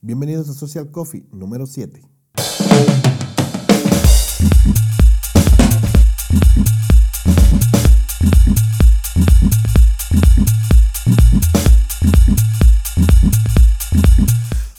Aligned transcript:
Bienvenidos 0.00 0.48
a 0.48 0.54
Social 0.54 0.92
Coffee 0.92 1.26
número 1.32 1.66
7. 1.66 2.00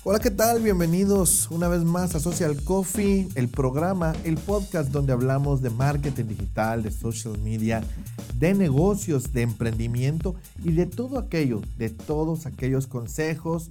Hola, 0.06 0.20
¿qué 0.20 0.32
tal? 0.32 0.62
Bienvenidos 0.62 1.52
una 1.52 1.68
vez 1.68 1.84
más 1.84 2.16
a 2.16 2.22
Social 2.22 2.56
Coffee, 2.64 3.28
el 3.36 3.50
programa, 3.50 4.14
el 4.24 4.38
podcast 4.38 4.90
donde 4.90 5.12
hablamos 5.12 5.62
de 5.62 5.70
marketing 5.70 6.28
digital, 6.28 6.82
de 6.82 6.92
social 6.92 7.38
media, 7.40 7.84
de 8.36 8.54
negocios, 8.54 9.34
de 9.34 9.42
emprendimiento 9.42 10.36
y 10.64 10.72
de 10.72 10.86
todo 10.86 11.20
aquello, 11.20 11.60
de 11.78 11.90
todos 11.90 12.46
aquellos 12.46 12.88
consejos 12.88 13.70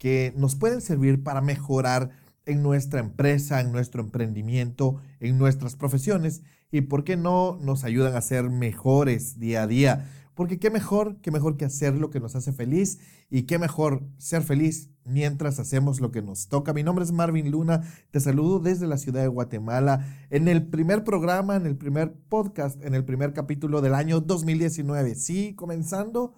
que 0.00 0.32
nos 0.34 0.56
pueden 0.56 0.80
servir 0.80 1.22
para 1.22 1.42
mejorar 1.42 2.08
en 2.46 2.62
nuestra 2.62 3.00
empresa, 3.00 3.60
en 3.60 3.70
nuestro 3.70 4.02
emprendimiento, 4.02 4.96
en 5.20 5.38
nuestras 5.38 5.76
profesiones 5.76 6.42
y, 6.72 6.80
¿por 6.80 7.04
qué 7.04 7.18
no, 7.18 7.58
nos 7.60 7.84
ayudan 7.84 8.16
a 8.16 8.22
ser 8.22 8.48
mejores 8.48 9.38
día 9.38 9.64
a 9.64 9.66
día? 9.66 10.10
Porque 10.34 10.58
qué 10.58 10.70
mejor, 10.70 11.20
qué 11.20 11.30
mejor 11.30 11.58
que 11.58 11.66
hacer 11.66 11.94
lo 11.94 12.08
que 12.08 12.18
nos 12.18 12.34
hace 12.34 12.50
feliz 12.50 12.98
y 13.28 13.42
qué 13.42 13.58
mejor 13.58 14.02
ser 14.16 14.42
feliz 14.42 14.88
mientras 15.04 15.58
hacemos 15.58 16.00
lo 16.00 16.10
que 16.12 16.22
nos 16.22 16.48
toca. 16.48 16.72
Mi 16.72 16.82
nombre 16.82 17.04
es 17.04 17.12
Marvin 17.12 17.50
Luna, 17.50 17.82
te 18.10 18.20
saludo 18.20 18.58
desde 18.58 18.86
la 18.86 18.96
ciudad 18.96 19.20
de 19.20 19.28
Guatemala 19.28 20.06
en 20.30 20.48
el 20.48 20.66
primer 20.66 21.04
programa, 21.04 21.56
en 21.56 21.66
el 21.66 21.76
primer 21.76 22.14
podcast, 22.30 22.82
en 22.82 22.94
el 22.94 23.04
primer 23.04 23.34
capítulo 23.34 23.82
del 23.82 23.94
año 23.94 24.20
2019. 24.20 25.14
Sí, 25.14 25.54
comenzando 25.54 26.32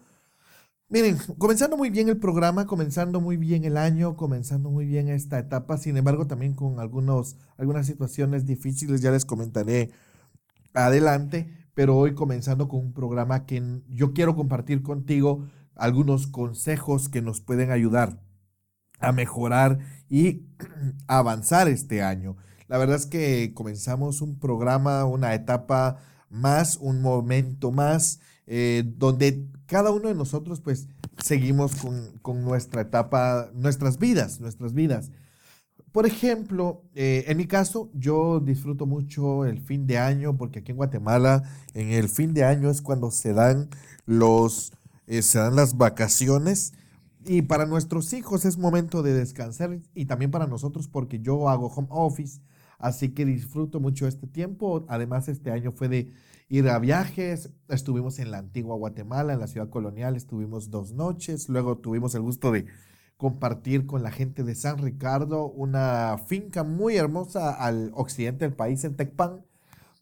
Miren, 0.92 1.16
comenzando 1.38 1.78
muy 1.78 1.88
bien 1.88 2.10
el 2.10 2.18
programa, 2.18 2.66
comenzando 2.66 3.18
muy 3.18 3.38
bien 3.38 3.64
el 3.64 3.78
año, 3.78 4.14
comenzando 4.14 4.68
muy 4.68 4.84
bien 4.84 5.08
esta 5.08 5.38
etapa, 5.38 5.78
sin 5.78 5.96
embargo 5.96 6.26
también 6.26 6.52
con 6.52 6.80
algunos, 6.80 7.36
algunas 7.56 7.86
situaciones 7.86 8.44
difíciles, 8.44 9.00
ya 9.00 9.10
les 9.10 9.24
comentaré 9.24 9.90
adelante, 10.74 11.48
pero 11.72 11.96
hoy 11.96 12.12
comenzando 12.12 12.68
con 12.68 12.80
un 12.80 12.92
programa 12.92 13.46
que 13.46 13.80
yo 13.88 14.12
quiero 14.12 14.36
compartir 14.36 14.82
contigo 14.82 15.48
algunos 15.76 16.26
consejos 16.26 17.08
que 17.08 17.22
nos 17.22 17.40
pueden 17.40 17.70
ayudar 17.70 18.20
a 19.00 19.12
mejorar 19.12 19.78
y 20.10 20.42
avanzar 21.06 21.68
este 21.68 22.02
año. 22.02 22.36
La 22.68 22.76
verdad 22.76 22.96
es 22.96 23.06
que 23.06 23.54
comenzamos 23.54 24.20
un 24.20 24.38
programa, 24.38 25.06
una 25.06 25.32
etapa 25.32 26.00
más, 26.28 26.76
un 26.76 27.00
momento 27.00 27.72
más, 27.72 28.20
eh, 28.46 28.84
donde 28.96 29.46
cada 29.66 29.90
uno 29.90 30.08
de 30.08 30.14
nosotros 30.14 30.60
pues 30.60 30.88
seguimos 31.18 31.72
con, 32.22 32.44
nuestra 32.44 32.82
etapa, 32.82 33.50
nuestras 33.54 33.98
vidas, 33.98 34.40
nuestras 34.40 34.74
vidas. 34.74 35.10
Por 35.92 36.06
ejemplo, 36.06 36.84
eh, 36.94 37.24
en 37.28 37.36
mi 37.36 37.46
caso, 37.46 37.90
yo 37.92 38.40
disfruto 38.40 38.86
mucho 38.86 39.44
el 39.44 39.60
fin 39.60 39.86
de 39.86 39.98
año 39.98 40.36
porque 40.36 40.60
aquí 40.60 40.72
en 40.72 40.78
Guatemala, 40.78 41.42
en 41.74 41.90
el 41.90 42.08
fin 42.08 42.34
de 42.34 42.44
año 42.44 42.70
es 42.70 42.80
cuando 42.80 43.10
se 43.10 43.34
dan 43.34 43.68
los, 44.06 44.72
eh, 45.06 45.22
se 45.22 45.38
dan 45.38 45.54
las 45.54 45.76
vacaciones 45.76 46.72
y 47.24 47.42
para 47.42 47.66
nuestros 47.66 48.12
hijos 48.12 48.44
es 48.44 48.58
momento 48.58 49.02
de 49.02 49.12
descansar 49.12 49.78
y 49.94 50.06
también 50.06 50.30
para 50.30 50.46
nosotros 50.46 50.88
porque 50.88 51.20
yo 51.20 51.48
hago 51.48 51.68
home 51.68 51.88
office, 51.90 52.40
así 52.82 53.10
que 53.10 53.24
disfruto 53.24 53.80
mucho 53.80 54.06
este 54.06 54.26
tiempo. 54.26 54.84
Además, 54.88 55.28
este 55.28 55.50
año 55.50 55.72
fue 55.72 55.88
de 55.88 56.12
ir 56.48 56.68
a 56.68 56.78
viajes. 56.78 57.50
Estuvimos 57.68 58.18
en 58.18 58.30
la 58.30 58.38
antigua 58.38 58.76
Guatemala, 58.76 59.32
en 59.32 59.40
la 59.40 59.46
ciudad 59.46 59.70
colonial, 59.70 60.16
estuvimos 60.16 60.68
dos 60.70 60.92
noches. 60.92 61.48
Luego 61.48 61.78
tuvimos 61.78 62.14
el 62.14 62.20
gusto 62.20 62.52
de 62.52 62.66
compartir 63.16 63.86
con 63.86 64.02
la 64.02 64.10
gente 64.10 64.42
de 64.42 64.56
San 64.56 64.78
Ricardo 64.78 65.46
una 65.46 66.18
finca 66.26 66.64
muy 66.64 66.96
hermosa 66.96 67.54
al 67.54 67.92
occidente 67.94 68.44
del 68.44 68.54
país, 68.54 68.82
en 68.84 68.96
Tecpan. 68.96 69.46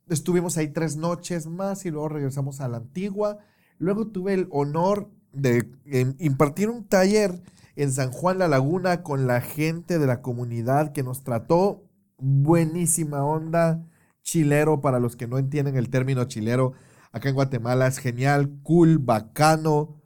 Estuvimos 0.09 0.57
ahí 0.57 0.69
tres 0.69 0.97
noches 0.97 1.47
más 1.47 1.85
y 1.85 1.91
luego 1.91 2.09
regresamos 2.09 2.61
a 2.61 2.69
la 2.69 2.79
antigua. 2.79 3.39
Luego 3.79 4.07
tuve 4.09 4.35
el 4.35 4.49
honor 4.51 5.11
de 5.33 5.71
impartir 6.19 6.71
un 6.71 6.85
taller 6.85 7.43
en 7.77 7.93
San 7.93 8.11
Juan 8.11 8.39
La 8.39 8.49
Laguna 8.49 9.03
con 9.03 9.27
la 9.27 9.43
gente 9.43 9.99
de 9.99 10.07
la 10.07 10.23
comunidad 10.23 10.93
que 10.93 11.03
nos 11.03 11.23
trató 11.23 11.85
buenísima 12.21 13.25
onda 13.25 13.85
chilero, 14.23 14.81
para 14.81 15.01
los 15.01 15.17
que 15.17 15.27
no 15.27 15.39
entienden 15.39 15.77
el 15.77 15.91
término 15.91 16.25
chilero, 16.25 16.73
acá 17.13 17.29
en 17.29 17.35
Guatemala 17.35 17.87
es 17.87 17.99
genial, 17.99 18.51
cool, 18.63 18.99
bacano, 18.99 20.01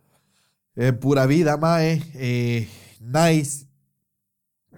eh, 0.77 0.93
pura 0.93 1.27
vida, 1.27 1.57
mae, 1.57 2.03
eh, 2.15 2.69
nice, 3.01 3.69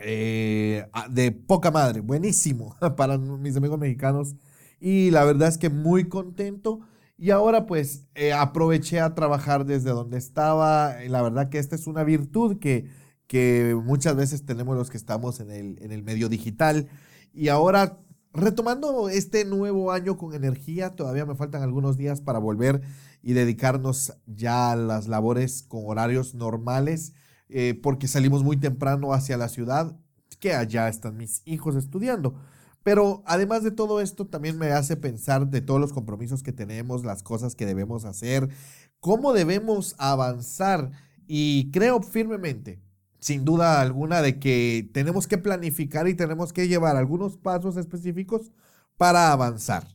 eh, 0.01 0.87
de 1.11 1.33
poca 1.33 1.71
madre, 1.71 2.01
buenísimo 2.01 2.77
para 2.97 3.19
mis 3.19 3.57
amigos 3.57 3.79
mexicanos. 3.79 4.37
Y 4.79 5.11
la 5.11 5.25
verdad 5.25 5.49
es 5.49 5.59
que 5.59 5.71
muy 5.71 6.09
contento. 6.09 6.81
Y 7.19 7.31
ahora 7.31 7.67
pues 7.67 8.05
aproveché 8.37 9.01
a 9.01 9.15
trabajar 9.15 9.65
desde 9.65 9.89
donde 9.89 10.19
estaba. 10.19 10.97
La 11.09 11.23
verdad 11.23 11.49
que 11.49 11.59
esta 11.59 11.75
es 11.75 11.87
una 11.87 12.05
virtud 12.05 12.59
que, 12.59 12.91
que 13.27 13.75
muchas 13.83 14.17
veces 14.17 14.45
tenemos 14.45 14.77
los 14.77 14.91
que 14.91 14.99
estamos 14.99 15.41
en 15.41 15.51
el, 15.51 15.79
en 15.81 15.93
el 15.93 16.03
medio 16.03 16.29
digital. 16.29 16.89
Y 17.37 17.49
ahora 17.49 17.99
retomando 18.33 19.11
este 19.11 19.45
nuevo 19.45 19.93
año 19.93 20.17
con 20.17 20.35
energía, 20.35 20.97
todavía 20.97 21.27
me 21.27 21.35
faltan 21.35 21.63
algunos 21.63 21.99
días 21.99 22.23
para 22.23 22.39
volver 22.39 22.81
y 23.23 23.35
dedicarnos 23.35 24.15
ya 24.27 24.73
a 24.73 24.77
las 24.77 25.07
labores 25.07 25.63
con 25.63 25.83
horarios 25.85 26.35
normales, 26.35 27.13
eh, 27.51 27.79
porque 27.83 28.09
salimos 28.09 28.43
muy 28.43 28.57
temprano 28.57 29.13
hacia 29.13 29.37
la 29.37 29.51
ciudad, 29.51 29.99
que 30.41 30.55
allá 30.55 30.89
están 30.89 31.19
mis 31.19 31.43
hijos 31.45 31.77
estudiando. 31.77 32.35
Pero 32.83 33.23
además 33.27 33.63
de 33.63 33.71
todo 33.71 34.01
esto, 34.01 34.27
también 34.27 34.57
me 34.57 34.69
hace 34.69 34.97
pensar 34.97 35.49
de 35.49 35.61
todos 35.61 35.81
los 35.81 35.93
compromisos 35.93 36.43
que 36.43 36.53
tenemos, 36.53 37.05
las 37.05 37.23
cosas 37.23 37.55
que 37.55 37.67
debemos 37.67 38.07
hacer, 38.07 38.49
cómo 39.01 39.35
debemos 39.35 39.95
avanzar. 39.99 40.91
Y 41.27 41.71
creo 41.71 42.01
firmemente 42.01 42.86
sin 43.19 43.45
duda 43.45 43.81
alguna 43.81 44.23
de 44.23 44.39
que 44.39 44.89
tenemos 44.93 45.27
que 45.27 45.39
planificar 45.39 46.09
y 46.09 46.15
tenemos 46.15 46.53
que 46.53 46.69
llevar 46.69 46.97
algunos 46.97 47.37
pasos 47.37 47.77
específicos 47.77 48.53
para 48.97 49.33
avanzar. 49.33 49.87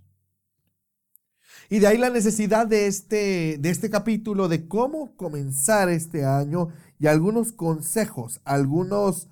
Y 1.69 1.79
de 1.79 1.87
ahí 1.87 1.97
la 1.97 2.09
necesidad 2.09 2.67
de 2.67 2.87
este, 2.87 3.57
de 3.59 3.69
este 3.69 3.89
capítulo 3.89 4.49
de 4.49 4.67
cómo 4.67 5.15
comenzar 5.15 5.89
este 5.89 6.25
año 6.25 6.69
y 6.99 7.07
algunos 7.07 7.53
consejos, 7.53 8.41
algunos 8.43 9.29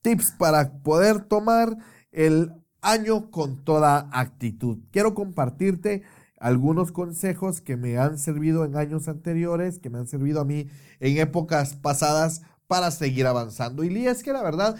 tips 0.00 0.32
para 0.32 0.78
poder 0.82 1.24
tomar 1.24 1.76
el 2.10 2.52
año 2.80 3.30
con 3.30 3.62
toda 3.64 4.08
actitud. 4.12 4.78
Quiero 4.90 5.14
compartirte 5.14 6.02
algunos 6.38 6.90
consejos 6.90 7.60
que 7.60 7.76
me 7.76 7.98
han 7.98 8.18
servido 8.18 8.64
en 8.64 8.76
años 8.76 9.06
anteriores, 9.06 9.78
que 9.78 9.90
me 9.90 9.98
han 9.98 10.08
servido 10.08 10.40
a 10.40 10.44
mí 10.44 10.68
en 10.98 11.18
épocas 11.18 11.76
pasadas 11.76 12.42
para 12.72 12.90
seguir 12.90 13.26
avanzando. 13.26 13.84
Y 13.84 14.06
es 14.06 14.22
que 14.22 14.32
la 14.32 14.42
verdad, 14.42 14.76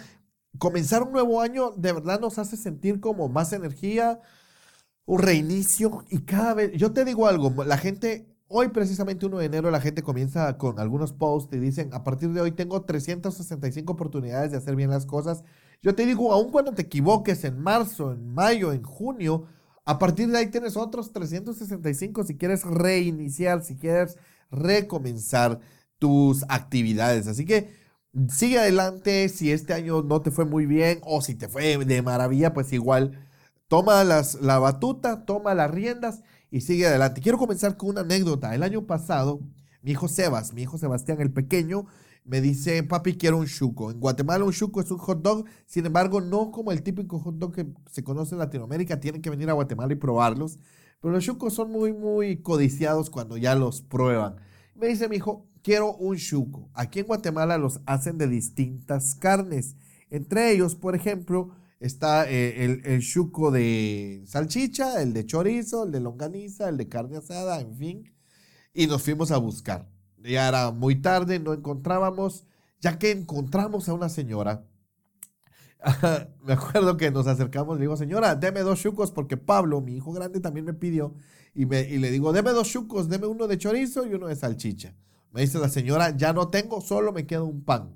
comenzar 0.57 1.03
un 1.03 1.11
nuevo 1.11 1.41
año 1.41 1.73
de 1.77 1.93
verdad 1.93 2.19
nos 2.19 2.39
hace 2.39 2.57
sentir 2.57 2.99
como 2.99 3.29
más 3.29 3.53
energía, 3.53 4.19
un 5.05 5.19
reinicio 5.19 6.03
y 6.09 6.21
cada 6.21 6.55
vez, 6.55 6.71
yo 6.75 6.91
te 6.91 7.05
digo 7.05 7.27
algo, 7.27 7.63
la 7.63 7.77
gente, 7.77 8.25
hoy 8.47 8.69
precisamente 8.69 9.27
1 9.27 9.37
de 9.37 9.45
enero 9.45 9.69
la 9.69 9.79
gente 9.79 10.01
comienza 10.01 10.57
con 10.57 10.79
algunos 10.79 11.13
posts 11.13 11.53
y 11.55 11.59
dicen, 11.59 11.93
a 11.93 12.03
partir 12.03 12.29
de 12.29 12.41
hoy 12.41 12.51
tengo 12.51 12.81
365 12.81 13.93
oportunidades 13.93 14.49
de 14.49 14.57
hacer 14.57 14.75
bien 14.75 14.89
las 14.89 15.05
cosas. 15.05 15.43
Yo 15.83 15.93
te 15.93 16.07
digo, 16.07 16.33
aun 16.33 16.51
cuando 16.51 16.73
te 16.73 16.81
equivoques 16.81 17.43
en 17.43 17.59
marzo, 17.59 18.13
en 18.13 18.33
mayo, 18.33 18.73
en 18.73 18.81
junio, 18.81 19.45
a 19.85 19.99
partir 19.99 20.29
de 20.29 20.39
ahí 20.39 20.47
tienes 20.47 20.77
otros 20.77 21.13
365 21.13 22.23
si 22.23 22.37
quieres 22.37 22.63
reiniciar, 22.63 23.63
si 23.63 23.75
quieres 23.75 24.17
recomenzar 24.49 25.59
tus 25.99 26.43
actividades. 26.49 27.27
Así 27.27 27.45
que 27.45 27.82
sigue 28.29 28.59
adelante. 28.59 29.29
Si 29.29 29.51
este 29.51 29.73
año 29.73 30.01
no 30.01 30.21
te 30.21 30.31
fue 30.31 30.45
muy 30.45 30.65
bien 30.65 30.99
o 31.03 31.21
si 31.21 31.35
te 31.35 31.47
fue 31.47 31.77
de 31.77 32.01
maravilla, 32.01 32.53
pues 32.53 32.73
igual 32.73 33.19
toma 33.67 34.03
las, 34.03 34.35
la 34.35 34.59
batuta, 34.59 35.25
toma 35.25 35.53
las 35.55 35.71
riendas 35.71 36.21
y 36.51 36.61
sigue 36.61 36.87
adelante. 36.87 37.21
Quiero 37.21 37.37
comenzar 37.37 37.77
con 37.77 37.89
una 37.89 38.01
anécdota. 38.01 38.53
El 38.55 38.63
año 38.63 38.85
pasado, 38.85 39.41
mi 39.81 39.91
hijo 39.91 40.07
Sebas, 40.07 40.53
mi 40.53 40.63
hijo 40.63 40.77
Sebastián 40.77 41.19
el 41.21 41.31
pequeño, 41.31 41.85
me 42.25 42.39
dice, 42.41 42.83
papi, 42.83 43.17
quiero 43.17 43.37
un 43.37 43.47
chuco. 43.47 43.91
En 43.91 43.99
Guatemala 43.99 44.45
un 44.45 44.53
chuco 44.53 44.79
es 44.81 44.91
un 44.91 44.97
hot 44.97 45.21
dog, 45.21 45.45
sin 45.65 45.85
embargo, 45.85 46.21
no 46.21 46.51
como 46.51 46.71
el 46.71 46.83
típico 46.83 47.19
hot 47.19 47.35
dog 47.35 47.53
que 47.53 47.67
se 47.91 48.03
conoce 48.03 48.35
en 48.35 48.39
Latinoamérica, 48.39 48.99
tienen 48.99 49.21
que 49.21 49.29
venir 49.29 49.49
a 49.49 49.53
Guatemala 49.53 49.91
y 49.93 49.97
probarlos. 49.97 50.59
Pero 51.01 51.13
los 51.13 51.23
chucos 51.23 51.53
son 51.53 51.71
muy, 51.71 51.91
muy 51.91 52.41
codiciados 52.41 53.09
cuando 53.09 53.35
ya 53.37 53.55
los 53.55 53.81
prueban. 53.81 54.37
Me 54.75 54.87
dice 54.87 55.07
mi 55.07 55.17
hijo, 55.17 55.47
quiero 55.61 55.95
un 55.95 56.17
chuco. 56.17 56.69
Aquí 56.73 56.99
en 56.99 57.07
Guatemala 57.07 57.57
los 57.57 57.81
hacen 57.85 58.17
de 58.17 58.27
distintas 58.27 59.15
carnes. 59.15 59.75
Entre 60.09 60.51
ellos, 60.51 60.75
por 60.75 60.95
ejemplo, 60.95 61.51
está 61.79 62.29
eh, 62.29 62.65
el, 62.65 62.81
el 62.85 63.01
chuco 63.01 63.51
de 63.51 64.23
salchicha, 64.25 65.01
el 65.01 65.13
de 65.13 65.25
chorizo, 65.25 65.85
el 65.85 65.91
de 65.91 65.99
longaniza, 65.99 66.69
el 66.69 66.77
de 66.77 66.87
carne 66.89 67.17
asada, 67.17 67.61
en 67.61 67.75
fin. 67.77 68.13
Y 68.73 68.87
nos 68.87 69.03
fuimos 69.03 69.31
a 69.31 69.37
buscar. 69.37 69.89
Ya 70.17 70.47
era 70.47 70.71
muy 70.71 70.95
tarde, 71.01 71.39
no 71.39 71.53
encontrábamos, 71.53 72.45
ya 72.81 72.97
que 72.99 73.11
encontramos 73.11 73.89
a 73.89 73.93
una 73.93 74.09
señora 74.09 74.65
me 76.43 76.53
acuerdo 76.53 76.97
que 76.97 77.11
nos 77.11 77.27
acercamos, 77.27 77.77
le 77.77 77.81
digo, 77.81 77.97
señora, 77.97 78.35
deme 78.35 78.61
dos 78.61 78.79
chucos 78.81 79.11
porque 79.11 79.37
Pablo, 79.37 79.81
mi 79.81 79.97
hijo 79.97 80.13
grande, 80.13 80.39
también 80.39 80.65
me 80.65 80.73
pidió. 80.73 81.13
Y, 81.53 81.65
me, 81.65 81.83
le 81.83 82.11
digo, 82.11 82.33
deme 82.33 82.51
dos 82.51 82.69
chucos, 82.69 83.09
deme 83.09 83.27
uno 83.27 83.47
de 83.47 83.57
chorizo 83.57 84.05
y 84.05 84.13
uno 84.13 84.27
de 84.27 84.35
salchicha. 84.35 84.95
Me 85.31 85.41
dice 85.41 85.59
la 85.59 85.69
señora, 85.69 86.15
ya 86.15 86.33
no 86.33 86.49
tengo, 86.49 86.81
solo 86.81 87.11
me 87.11 87.25
queda 87.25 87.43
un 87.43 87.63
pan. 87.63 87.95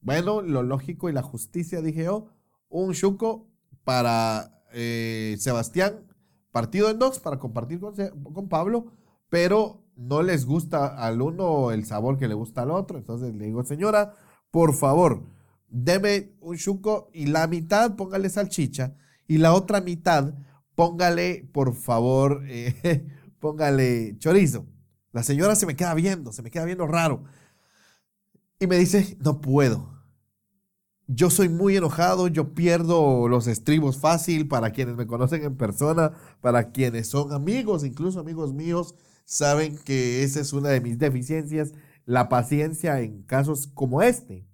Bueno, 0.00 0.42
lo 0.42 0.62
lógico 0.62 1.08
y 1.08 1.12
la 1.12 1.22
justicia, 1.22 1.80
dije 1.80 2.04
yo, 2.04 2.26
un 2.68 2.92
chuco 2.92 3.48
para 3.84 4.62
eh, 4.72 5.36
Sebastián, 5.38 6.00
partido 6.50 6.90
en 6.90 6.98
dos, 6.98 7.20
para 7.20 7.38
compartir 7.38 7.80
con, 7.80 7.94
con 7.94 8.48
Pablo, 8.48 8.92
pero 9.28 9.82
no 9.96 10.22
les 10.22 10.44
gusta 10.44 10.86
al 10.86 11.22
uno 11.22 11.70
el 11.70 11.84
sabor 11.84 12.18
que 12.18 12.28
le 12.28 12.34
gusta 12.34 12.62
al 12.62 12.70
otro. 12.70 12.98
Entonces 12.98 13.34
le 13.34 13.46
digo, 13.46 13.62
señora, 13.64 14.14
por 14.50 14.74
favor, 14.74 15.22
deme 15.68 16.32
un 16.40 16.56
chuco 16.56 17.10
y 17.12 17.26
la 17.26 17.46
mitad 17.46 17.96
póngale 17.96 18.28
salchicha 18.28 18.94
y 19.26 19.38
la 19.38 19.54
otra 19.54 19.80
mitad 19.80 20.34
póngale, 20.74 21.48
por 21.52 21.74
favor, 21.74 22.42
eh, 22.46 23.06
póngale 23.40 24.16
chorizo. 24.18 24.66
La 25.12 25.22
señora 25.22 25.54
se 25.56 25.66
me 25.66 25.76
queda 25.76 25.94
viendo, 25.94 26.32
se 26.32 26.42
me 26.42 26.50
queda 26.50 26.64
viendo 26.64 26.86
raro. 26.86 27.24
Y 28.58 28.66
me 28.66 28.78
dice, 28.78 29.16
no 29.20 29.40
puedo. 29.40 29.92
Yo 31.06 31.30
soy 31.30 31.48
muy 31.48 31.76
enojado, 31.76 32.28
yo 32.28 32.54
pierdo 32.54 33.28
los 33.28 33.46
estribos 33.46 33.98
fácil 33.98 34.48
para 34.48 34.70
quienes 34.70 34.96
me 34.96 35.06
conocen 35.06 35.44
en 35.44 35.56
persona, 35.56 36.12
para 36.40 36.70
quienes 36.70 37.08
son 37.08 37.32
amigos, 37.32 37.84
incluso 37.84 38.20
amigos 38.20 38.54
míos, 38.54 38.94
saben 39.24 39.76
que 39.76 40.22
esa 40.22 40.40
es 40.40 40.52
una 40.52 40.70
de 40.70 40.80
mis 40.80 40.98
deficiencias, 40.98 41.72
la 42.06 42.28
paciencia 42.28 43.00
en 43.00 43.22
casos 43.24 43.66
como 43.66 44.00
este. 44.00 44.46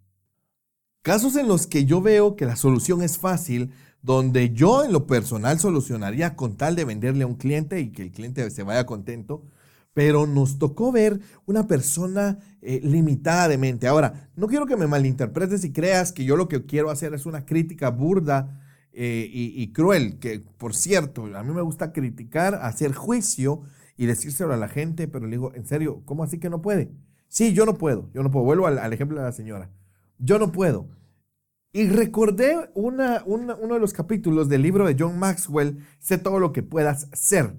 Casos 1.03 1.37
en 1.37 1.47
los 1.47 1.67
que 1.67 1.85
yo 1.85 2.01
veo 2.01 2.35
que 2.35 2.47
la 2.47 2.57
solución 2.57 3.03
es 3.03 3.19
fácil, 3.19 3.73
donde 4.09 4.55
yo 4.55 4.85
en 4.85 4.93
lo 4.93 5.07
personal 5.07 5.61
solucionaría 5.61 6.35
con 6.35 6.57
tal 6.57 6.75
de 6.75 6.87
venderle 6.87 7.25
a 7.25 7.27
un 7.27 7.35
cliente 7.35 7.79
y 7.81 7.93
que 7.93 8.05
el 8.05 8.11
cliente 8.11 8.51
se 8.51 8.63
vaya 8.63 8.87
contento, 8.87 9.45
pero 9.93 10.27
nos 10.27 10.59
tocó 10.59 10.91
ver 10.93 11.21
una 11.45 11.67
persona 11.67 12.39
eh, 12.63 12.81
limitada 12.83 13.49
de 13.49 13.59
mente. 13.59 13.87
Ahora, 13.87 14.31
no 14.35 14.47
quiero 14.47 14.65
que 14.65 14.79
me 14.79 14.87
malinterpretes 14.87 15.63
y 15.63 15.75
creas 15.75 16.13
que 16.13 16.25
yo 16.25 16.39
lo 16.39 16.49
que 16.49 16.65
quiero 16.65 16.89
hacer 16.89 17.13
es 17.13 17.27
una 17.27 17.45
crítica 17.45 17.91
burda 17.91 18.63
eh, 18.95 19.29
y, 19.31 19.63
y, 19.63 19.73
cruel, 19.75 20.19
que 20.19 20.41
por 20.57 20.75
cierto, 20.75 21.27
a 21.37 21.43
mí 21.43 21.53
me 21.53 21.61
gusta 21.61 21.93
criticar, 21.93 22.55
hacer 22.55 22.95
juicio 22.95 23.61
y 23.99 24.07
decírselo 24.07 24.55
a 24.55 24.57
la 24.57 24.69
gente, 24.69 25.07
pero 25.07 25.27
le 25.27 25.33
digo, 25.33 25.55
en 25.55 25.67
serio, 25.67 26.01
¿cómo 26.07 26.25
así 26.25 26.39
que 26.39 26.49
no 26.49 26.63
puede? 26.63 26.91
Sí, 27.29 27.53
yo 27.53 27.67
no 27.67 27.75
puedo, 27.75 28.09
yo 28.15 28.23
no 28.23 28.31
puedo. 28.31 28.47
Vuelvo 28.47 28.69
al, 28.69 28.91
ejemplo 28.91 29.19
de 29.19 29.25
la 29.25 29.33
señora. 29.33 29.71
Yo 30.19 30.39
no 30.39 30.51
puedo. 30.51 30.89
Y 31.73 31.89
recordé 31.89 32.71
una, 32.75 33.23
uno 33.27 33.75
de 33.75 33.81
los 33.81 33.93
capítulos 33.93 34.49
del 34.49 34.63
libro 34.63 34.87
de 34.87 34.97
John 34.99 35.19
Maxwell, 35.19 35.79
Sé 35.99 36.19
todo 36.19 36.39
lo 36.39 36.53
que 36.53 36.63
puedas 36.63 37.09
ser, 37.13 37.55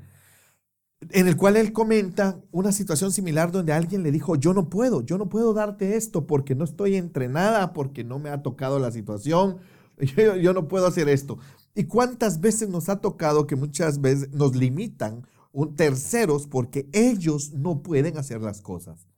en 1.12 1.28
el 1.28 1.38
cual 1.38 1.58
él 1.58 1.72
comenta 1.72 2.42
una 2.52 2.72
situación 2.72 3.12
similar 3.12 3.52
donde 3.52 3.72
alguien 3.72 4.04
le 4.04 4.12
dijo, 4.12 4.36
yo 4.36 4.54
no 4.54 4.70
puedo, 4.70 5.02
yo 5.02 5.18
no 5.18 5.30
puedo 5.30 5.54
darte 5.54 5.96
esto 5.96 6.26
porque 6.28 6.56
no 6.56 6.64
estoy 6.64 6.96
entrenada, 6.96 7.74
porque 7.74 8.04
no 8.04 8.20
me 8.20 8.30
ha 8.30 8.42
tocado 8.42 8.80
la 8.80 8.92
situación, 8.92 9.58
yo, 10.00 10.36
yo 10.36 10.54
no 10.54 10.68
puedo 10.68 10.88
hacer 10.88 11.08
esto. 11.08 11.38
¿Y 11.76 11.86
cuántas 11.86 12.42
veces 12.42 12.68
nos 12.68 12.90
ha 12.90 13.00
tocado 13.00 13.48
que 13.48 13.56
muchas 13.56 14.02
veces 14.02 14.32
nos 14.32 14.56
limitan 14.56 15.24
un, 15.52 15.76
terceros 15.76 16.48
porque 16.48 16.90
ellos 16.94 17.54
no 17.54 17.82
pueden 17.82 18.18
hacer 18.18 18.42
las 18.42 18.62
cosas. 18.62 19.09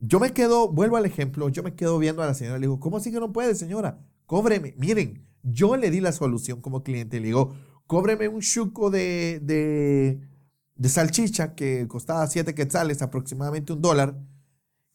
Yo 0.00 0.18
me 0.18 0.32
quedo, 0.32 0.68
vuelvo 0.68 0.96
al 0.96 1.04
ejemplo, 1.06 1.48
yo 1.50 1.62
me 1.62 1.74
quedo 1.74 1.98
viendo 1.98 2.22
a 2.22 2.26
la 2.26 2.34
señora, 2.34 2.58
le 2.58 2.66
digo, 2.66 2.80
¿cómo 2.80 2.96
así 2.96 3.12
que 3.12 3.20
no 3.20 3.32
puede, 3.32 3.54
señora? 3.54 4.00
Cóbreme. 4.26 4.74
Miren, 4.78 5.26
yo 5.42 5.76
le 5.76 5.90
di 5.90 6.00
la 6.00 6.12
solución 6.12 6.60
como 6.60 6.82
cliente, 6.82 7.20
le 7.20 7.26
digo, 7.26 7.54
cóbreme 7.86 8.28
un 8.28 8.40
chuco 8.40 8.90
de, 8.90 9.40
de, 9.42 10.20
de 10.74 10.88
salchicha 10.88 11.54
que 11.54 11.86
costaba 11.86 12.26
7 12.26 12.54
quetzales, 12.54 13.02
aproximadamente 13.02 13.72
un 13.74 13.82
dólar, 13.82 14.16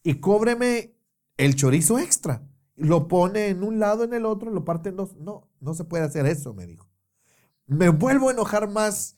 y 0.04 0.16
cóbreme 0.16 0.96
el 1.38 1.56
chorizo 1.56 2.00
extra. 2.00 2.48
Lo 2.76 3.08
pone 3.08 3.48
en 3.48 3.64
un 3.64 3.80
lado, 3.80 4.04
en 4.04 4.14
el 4.14 4.26
otro, 4.26 4.52
lo 4.52 4.66
parte 4.66 4.90
en 4.90 4.98
dos. 4.98 5.16
No, 5.18 5.50
no 5.60 5.74
se 5.74 5.84
puede 5.84 6.04
hacer 6.04 6.26
eso, 6.26 6.54
me 6.54 6.66
dijo. 6.68 6.88
Me 7.68 7.90
vuelvo 7.90 8.30
a 8.30 8.34
enojar 8.34 8.70
más 8.70 9.18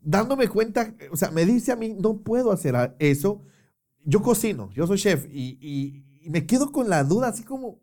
dándome 0.00 0.48
cuenta, 0.48 0.94
o 1.10 1.16
sea, 1.16 1.30
me 1.30 1.46
dice 1.46 1.72
a 1.72 1.76
mí, 1.76 1.94
no 1.98 2.18
puedo 2.22 2.52
hacer 2.52 2.96
eso. 2.98 3.42
Yo 4.04 4.22
cocino, 4.22 4.70
yo 4.72 4.86
soy 4.86 4.98
chef 4.98 5.26
y, 5.32 6.04
me 6.28 6.46
quedo 6.46 6.70
con 6.70 6.88
la 6.88 7.02
duda 7.02 7.28
así 7.28 7.42
como, 7.42 7.82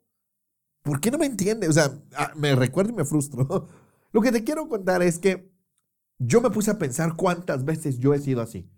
¿por 0.82 1.02
qué 1.02 1.12
no 1.12 1.18
me 1.18 1.26
entiende? 1.26 1.68
O 1.68 1.74
sea, 1.74 2.00
ah, 2.16 2.32
me 2.36 2.56
recuerdo 2.56 2.92
y 2.92 2.96
me 2.96 3.04
frustro. 3.04 3.68
Lo 4.14 4.22
que 4.22 4.32
te 4.32 4.44
quiero 4.44 4.70
contar 4.70 5.04
es 5.04 5.20
que 5.20 5.52
yo 6.18 6.42
me 6.42 6.50
puse 6.50 6.72
a 6.72 6.78
pensar 6.78 7.16
cuántas 7.16 7.66
veces 7.66 8.00
yo 8.00 8.14
he 8.14 8.20
sido 8.20 8.42
así. 8.42 8.70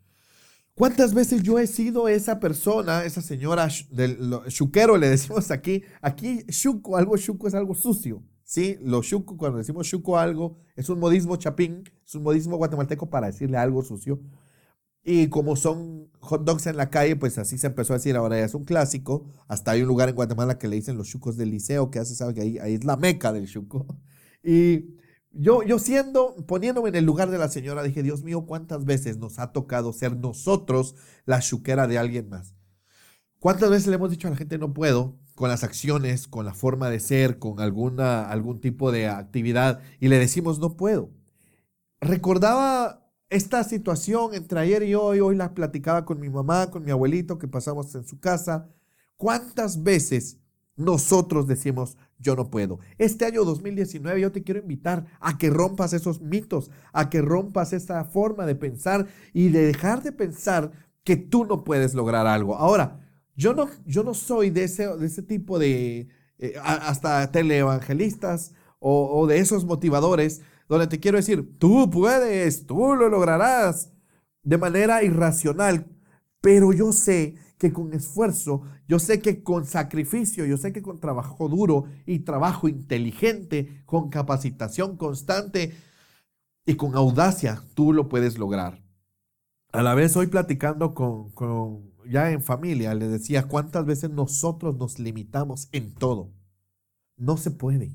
¿Cuántas 0.73 1.13
veces 1.13 1.43
yo 1.43 1.59
he 1.59 1.67
sido 1.67 2.07
esa 2.07 2.39
persona, 2.39 3.03
esa 3.03 3.21
señora 3.21 3.67
del 3.91 4.17
chuquero, 4.47 4.97
le 4.97 5.09
decimos 5.09 5.51
aquí? 5.51 5.83
Aquí, 6.01 6.43
chuco, 6.47 6.97
algo 6.97 7.17
chuco 7.17 7.47
es 7.47 7.53
algo 7.53 7.75
sucio. 7.75 8.23
¿sí? 8.51 8.77
Lo 8.81 9.01
chuco, 9.01 9.37
cuando 9.37 9.59
decimos 9.59 9.87
chuco 9.87 10.17
algo, 10.17 10.57
es 10.75 10.89
un 10.89 10.99
modismo 10.99 11.35
chapín, 11.37 11.83
es 12.05 12.15
un 12.15 12.23
modismo 12.23 12.57
guatemalteco 12.57 13.09
para 13.09 13.27
decirle 13.27 13.57
algo 13.57 13.81
sucio. 13.81 14.19
Y 15.03 15.29
como 15.29 15.55
son 15.55 16.09
hot 16.19 16.43
dogs 16.43 16.67
en 16.67 16.77
la 16.77 16.89
calle, 16.89 17.15
pues 17.15 17.37
así 17.37 17.57
se 17.57 17.67
empezó 17.67 17.93
a 17.93 17.97
decir, 17.97 18.15
ahora 18.15 18.37
ya 18.37 18.45
es 18.45 18.53
un 18.53 18.65
clásico. 18.65 19.25
Hasta 19.47 19.71
hay 19.71 19.81
un 19.81 19.87
lugar 19.87 20.09
en 20.09 20.15
Guatemala 20.15 20.57
que 20.57 20.67
le 20.67 20.75
dicen 20.75 20.97
los 20.97 21.07
chucos 21.07 21.37
del 21.37 21.51
liceo, 21.51 21.89
que 21.89 21.99
hace, 21.99 22.15
sabe 22.15 22.33
que 22.33 22.41
ahí, 22.41 22.57
ahí 22.59 22.75
es 22.75 22.83
la 22.83 22.97
meca 22.97 23.31
del 23.33 23.47
chuco. 23.47 23.85
Y 24.43 24.95
yo, 25.31 25.61
yo 25.61 25.77
siendo, 25.77 26.35
poniéndome 26.47 26.89
en 26.89 26.95
el 26.95 27.05
lugar 27.05 27.29
de 27.29 27.37
la 27.37 27.47
señora, 27.47 27.83
dije, 27.83 28.01
Dios 28.01 28.23
mío, 28.23 28.47
¿cuántas 28.47 28.85
veces 28.85 29.17
nos 29.17 29.37
ha 29.37 29.51
tocado 29.51 29.93
ser 29.93 30.17
nosotros 30.17 30.95
la 31.25 31.41
chuquera 31.41 31.85
de 31.85 31.99
alguien 31.99 32.27
más? 32.27 32.55
¿Cuántas 33.39 33.69
veces 33.69 33.85
le 33.85 33.95
hemos 33.95 34.09
dicho 34.09 34.27
a 34.27 34.31
la 34.31 34.37
gente, 34.37 34.57
no 34.57 34.73
puedo? 34.73 35.21
con 35.41 35.49
las 35.49 35.63
acciones, 35.63 36.27
con 36.27 36.45
la 36.45 36.53
forma 36.53 36.91
de 36.91 36.99
ser, 36.99 37.39
con 37.39 37.59
alguna, 37.59 38.29
algún 38.29 38.61
tipo 38.61 38.91
de 38.91 39.07
actividad 39.07 39.81
y 39.99 40.07
le 40.07 40.19
decimos 40.19 40.59
no 40.59 40.77
puedo. 40.77 41.09
Recordaba 41.99 43.00
esta 43.31 43.63
situación 43.63 44.33
entre 44.33 44.59
ayer 44.59 44.83
y 44.83 44.93
hoy, 44.93 45.21
hoy 45.21 45.37
la 45.37 45.53
platicaba 45.53 46.03
con 46.03 46.19
mi 46.19 46.29
mamá, 46.29 46.69
con 46.69 46.83
mi 46.83 46.91
abuelito 46.91 47.39
que 47.39 47.47
pasamos 47.47 47.95
en 47.95 48.05
su 48.05 48.19
casa. 48.19 48.67
¿Cuántas 49.15 49.81
veces 49.81 50.37
nosotros 50.75 51.47
decimos 51.47 51.97
yo 52.19 52.35
no 52.35 52.51
puedo? 52.51 52.79
Este 52.97 53.23
año 53.23 53.45
2019 53.45 54.19
yo 54.19 54.33
te 54.33 54.43
quiero 54.43 54.59
invitar 54.59 55.05
a 55.21 55.37
que 55.37 55.49
rompas 55.49 55.93
esos 55.93 56.19
mitos, 56.19 56.71
a 56.91 57.09
que 57.09 57.21
rompas 57.21 57.71
esa 57.71 58.03
forma 58.03 58.45
de 58.45 58.55
pensar 58.55 59.07
y 59.31 59.47
de 59.47 59.65
dejar 59.67 60.03
de 60.03 60.11
pensar 60.11 60.73
que 61.05 61.15
tú 61.15 61.45
no 61.45 61.63
puedes 61.63 61.93
lograr 61.93 62.27
algo. 62.27 62.57
Ahora, 62.57 62.99
yo 63.37 63.53
no, 63.53 63.69
yo 63.85 64.03
no 64.03 64.13
soy 64.13 64.49
de 64.49 64.65
ese, 64.65 64.87
de 64.97 65.05
ese 65.05 65.21
tipo 65.21 65.57
de, 65.57 66.09
eh, 66.37 66.55
hasta 66.61 67.31
teleevangelistas 67.31 68.53
o, 68.79 69.21
o 69.21 69.25
de 69.25 69.37
esos 69.37 69.63
motivadores 69.63 70.41
donde 70.71 70.87
te 70.87 71.01
quiero 71.01 71.17
decir, 71.17 71.57
tú 71.59 71.89
puedes, 71.89 72.65
tú 72.65 72.95
lo 72.95 73.09
lograrás 73.09 73.91
de 74.41 74.57
manera 74.57 75.03
irracional, 75.03 75.85
pero 76.39 76.71
yo 76.71 76.93
sé 76.93 77.35
que 77.57 77.73
con 77.73 77.93
esfuerzo, 77.93 78.61
yo 78.87 78.97
sé 78.97 79.19
que 79.19 79.43
con 79.43 79.65
sacrificio, 79.65 80.45
yo 80.45 80.55
sé 80.55 80.71
que 80.71 80.81
con 80.81 81.01
trabajo 81.01 81.49
duro 81.49 81.87
y 82.05 82.19
trabajo 82.19 82.69
inteligente, 82.69 83.83
con 83.85 84.09
capacitación 84.09 84.95
constante 84.95 85.75
y 86.65 86.75
con 86.75 86.95
audacia, 86.95 87.65
tú 87.73 87.91
lo 87.91 88.07
puedes 88.07 88.37
lograr. 88.37 88.81
A 89.73 89.83
la 89.83 89.93
vez 89.93 90.15
hoy 90.15 90.27
platicando 90.27 90.93
con, 90.93 91.31
con 91.31 91.91
ya 92.09 92.31
en 92.31 92.41
familia, 92.41 92.95
le 92.95 93.09
decía 93.09 93.43
cuántas 93.43 93.85
veces 93.85 94.09
nosotros 94.09 94.77
nos 94.77 94.99
limitamos 94.99 95.67
en 95.73 95.93
todo. 95.93 96.31
No 97.17 97.35
se 97.35 97.51
puede. 97.51 97.91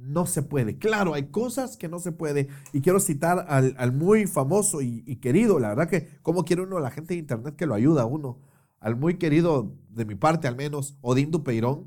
No 0.00 0.26
se 0.26 0.42
puede. 0.42 0.78
Claro, 0.78 1.14
hay 1.14 1.24
cosas 1.28 1.76
que 1.76 1.88
no 1.88 1.98
se 1.98 2.12
puede. 2.12 2.48
Y 2.72 2.80
quiero 2.80 3.00
citar 3.00 3.46
al, 3.48 3.92
muy 3.92 4.26
famoso 4.26 4.80
y, 4.80 5.16
querido, 5.16 5.58
la 5.58 5.68
verdad 5.68 5.88
que, 5.88 6.08
¿cómo 6.22 6.44
quiere 6.44 6.62
uno 6.62 6.80
la 6.80 6.90
gente 6.90 7.14
de 7.14 7.20
internet 7.20 7.56
que 7.56 7.66
lo 7.66 7.74
ayuda 7.74 8.02
a 8.02 8.06
uno? 8.06 8.38
Al 8.80 8.96
muy 8.96 9.18
querido, 9.18 9.76
de 9.90 10.06
mi 10.06 10.14
parte 10.14 10.48
al 10.48 10.56
menos, 10.56 10.96
Odín 11.02 11.30
Dupeirón, 11.30 11.86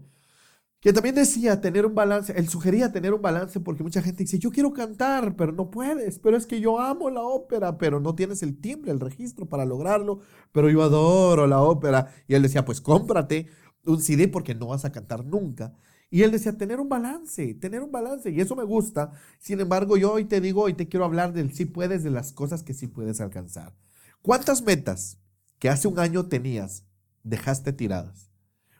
que 0.80 0.94
también 0.94 1.16
decía 1.16 1.62
tener 1.62 1.86
un 1.86 1.96
balance, 1.96 2.34
él 2.38 2.50
sugería 2.50 2.92
tener 2.92 3.14
un 3.14 3.22
balance 3.22 3.60
porque 3.62 3.84
mucha 3.84 4.02
gente 4.02 4.24
dice, 4.24 4.38
yo 4.38 4.52
quiero 4.52 4.74
cantar, 4.74 5.36
pero 5.38 5.54
no 5.54 5.72
puedes, 5.72 6.20
pero 6.20 6.36
es 6.36 6.46
que 6.46 6.60
yo 6.60 6.80
amo 6.80 7.10
la 7.10 7.22
ópera, 7.22 7.78
pero 7.78 8.00
no 8.02 8.16
tienes 8.16 8.44
el 8.44 8.60
timbre, 8.60 8.92
el 8.92 9.00
registro 9.00 9.48
para 9.48 9.66
lograrlo, 9.66 10.20
pero 10.52 10.70
yo 10.70 10.84
adoro 10.84 11.48
la 11.48 11.62
ópera. 11.62 12.14
Y 12.28 12.36
él 12.36 12.44
decía, 12.44 12.66
pues 12.66 12.82
cómprate 12.82 13.48
un 13.86 14.02
CD 14.02 14.28
porque 14.28 14.56
no 14.56 14.68
vas 14.68 14.86
a 14.86 14.92
cantar 14.92 15.26
nunca. 15.26 15.74
Y 16.14 16.22
él 16.22 16.30
decía, 16.30 16.56
tener 16.56 16.80
un 16.80 16.90
balance, 16.90 17.56
tener 17.56 17.82
un 17.82 17.92
balance, 17.92 18.30
y 18.30 18.40
eso 18.40 18.56
me 18.56 18.64
gusta. 18.64 19.14
Sin 19.40 19.60
embargo, 19.60 19.98
yo 19.98 20.14
hoy 20.14 20.26
te 20.26 20.42
digo, 20.42 20.62
hoy 20.62 20.76
te 20.76 20.88
quiero 20.88 21.06
hablar 21.06 21.34
del 21.34 21.56
sí 21.56 21.66
puedes, 21.66 22.04
de 22.04 22.12
las 22.12 22.32
cosas 22.32 22.62
que 22.62 22.76
sí 22.76 22.86
puedes 22.86 23.20
alcanzar. 23.20 23.74
¿Cuántas 24.22 24.62
metas 24.62 25.18
que 25.58 25.70
hace 25.70 25.88
un 25.88 25.98
año 25.98 26.28
tenías 26.28 26.86
dejaste 27.24 27.74
tiradas? 27.74 28.30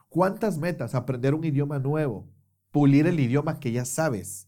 ¿Cuántas 0.10 0.60
metas? 0.60 0.94
Aprender 0.94 1.34
un 1.34 1.44
idioma 1.44 1.80
nuevo, 1.80 2.30
pulir 2.70 3.08
el 3.08 3.20
idioma 3.20 3.60
que 3.60 3.72
ya 3.72 3.84
sabes, 3.84 4.48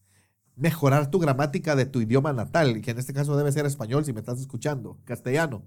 mejorar 0.55 1.09
tu 1.09 1.17
gramática 1.17 1.75
de 1.75 1.87
tu 1.87 2.01
idioma 2.01 2.33
natal, 2.33 2.81
que 2.81 2.91
en 2.91 2.99
este 2.99 3.13
caso 3.13 3.35
debe 3.35 3.51
ser 3.51 3.65
español 3.65 4.05
si 4.05 4.13
me 4.13 4.19
estás 4.19 4.39
escuchando, 4.39 4.99
castellano. 5.05 5.63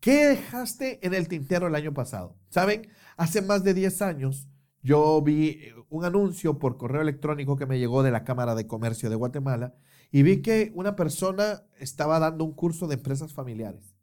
¿Qué 0.00 0.26
dejaste 0.26 1.06
en 1.06 1.14
el 1.14 1.28
tintero 1.28 1.68
el 1.68 1.76
año 1.76 1.94
pasado? 1.94 2.36
Saben, 2.48 2.88
hace 3.16 3.42
más 3.42 3.62
de 3.62 3.74
10 3.74 4.02
años 4.02 4.48
yo 4.86 5.20
vi 5.20 5.58
un 5.90 6.04
anuncio 6.04 6.60
por 6.60 6.76
correo 6.76 7.02
electrónico 7.02 7.56
que 7.56 7.66
me 7.66 7.80
llegó 7.80 8.04
de 8.04 8.12
la 8.12 8.22
Cámara 8.22 8.54
de 8.54 8.68
Comercio 8.68 9.10
de 9.10 9.16
Guatemala 9.16 9.74
y 10.12 10.22
vi 10.22 10.42
que 10.42 10.70
una 10.76 10.94
persona 10.94 11.64
estaba 11.80 12.20
dando 12.20 12.44
un 12.44 12.52
curso 12.52 12.86
de 12.86 12.94
empresas 12.94 13.34
familiares. 13.34 13.96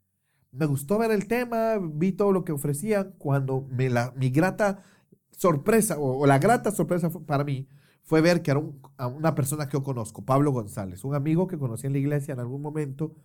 Me 0.51 0.65
gustó 0.65 0.97
ver 0.97 1.11
el 1.11 1.25
tema, 1.25 1.79
vi 1.81 2.11
todo 2.11 2.33
lo 2.33 2.43
que 2.43 2.51
ofrecían 2.51 3.13
cuando 3.17 3.65
me 3.71 3.89
la, 3.89 4.13
mi 4.17 4.29
grata 4.29 4.83
sorpresa 5.31 5.97
o, 5.97 6.27
la 6.27 6.37
grata 6.37 6.69
sorpresa 6.71 7.09
para 7.09 7.45
mí 7.45 7.69
fue 8.03 8.19
ver 8.19 8.41
que 8.41 8.51
era 8.51 8.61
una 9.07 9.35
persona 9.35 9.69
que 9.69 9.77
yo 9.77 9.83
conozco, 9.83 10.25
Pablo 10.25 10.51
González, 10.51 11.05
un 11.05 11.15
amigo 11.15 11.47
que 11.47 11.57
conocí 11.57 11.87
en 11.87 11.93
la 11.93 11.99
iglesia 11.99 12.33
en 12.33 12.41
algún 12.41 12.61
momento 12.61 13.15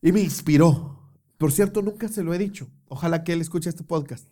y 0.00 0.12
me 0.12 0.20
inspiró. 0.20 1.10
Por 1.38 1.50
cierto, 1.50 1.82
nunca 1.82 2.06
se 2.06 2.22
lo 2.22 2.32
he 2.32 2.38
dicho. 2.38 2.68
Ojalá 2.86 3.24
que 3.24 3.32
él 3.32 3.40
escuche 3.40 3.68
este 3.68 3.82
podcast. 3.82 4.28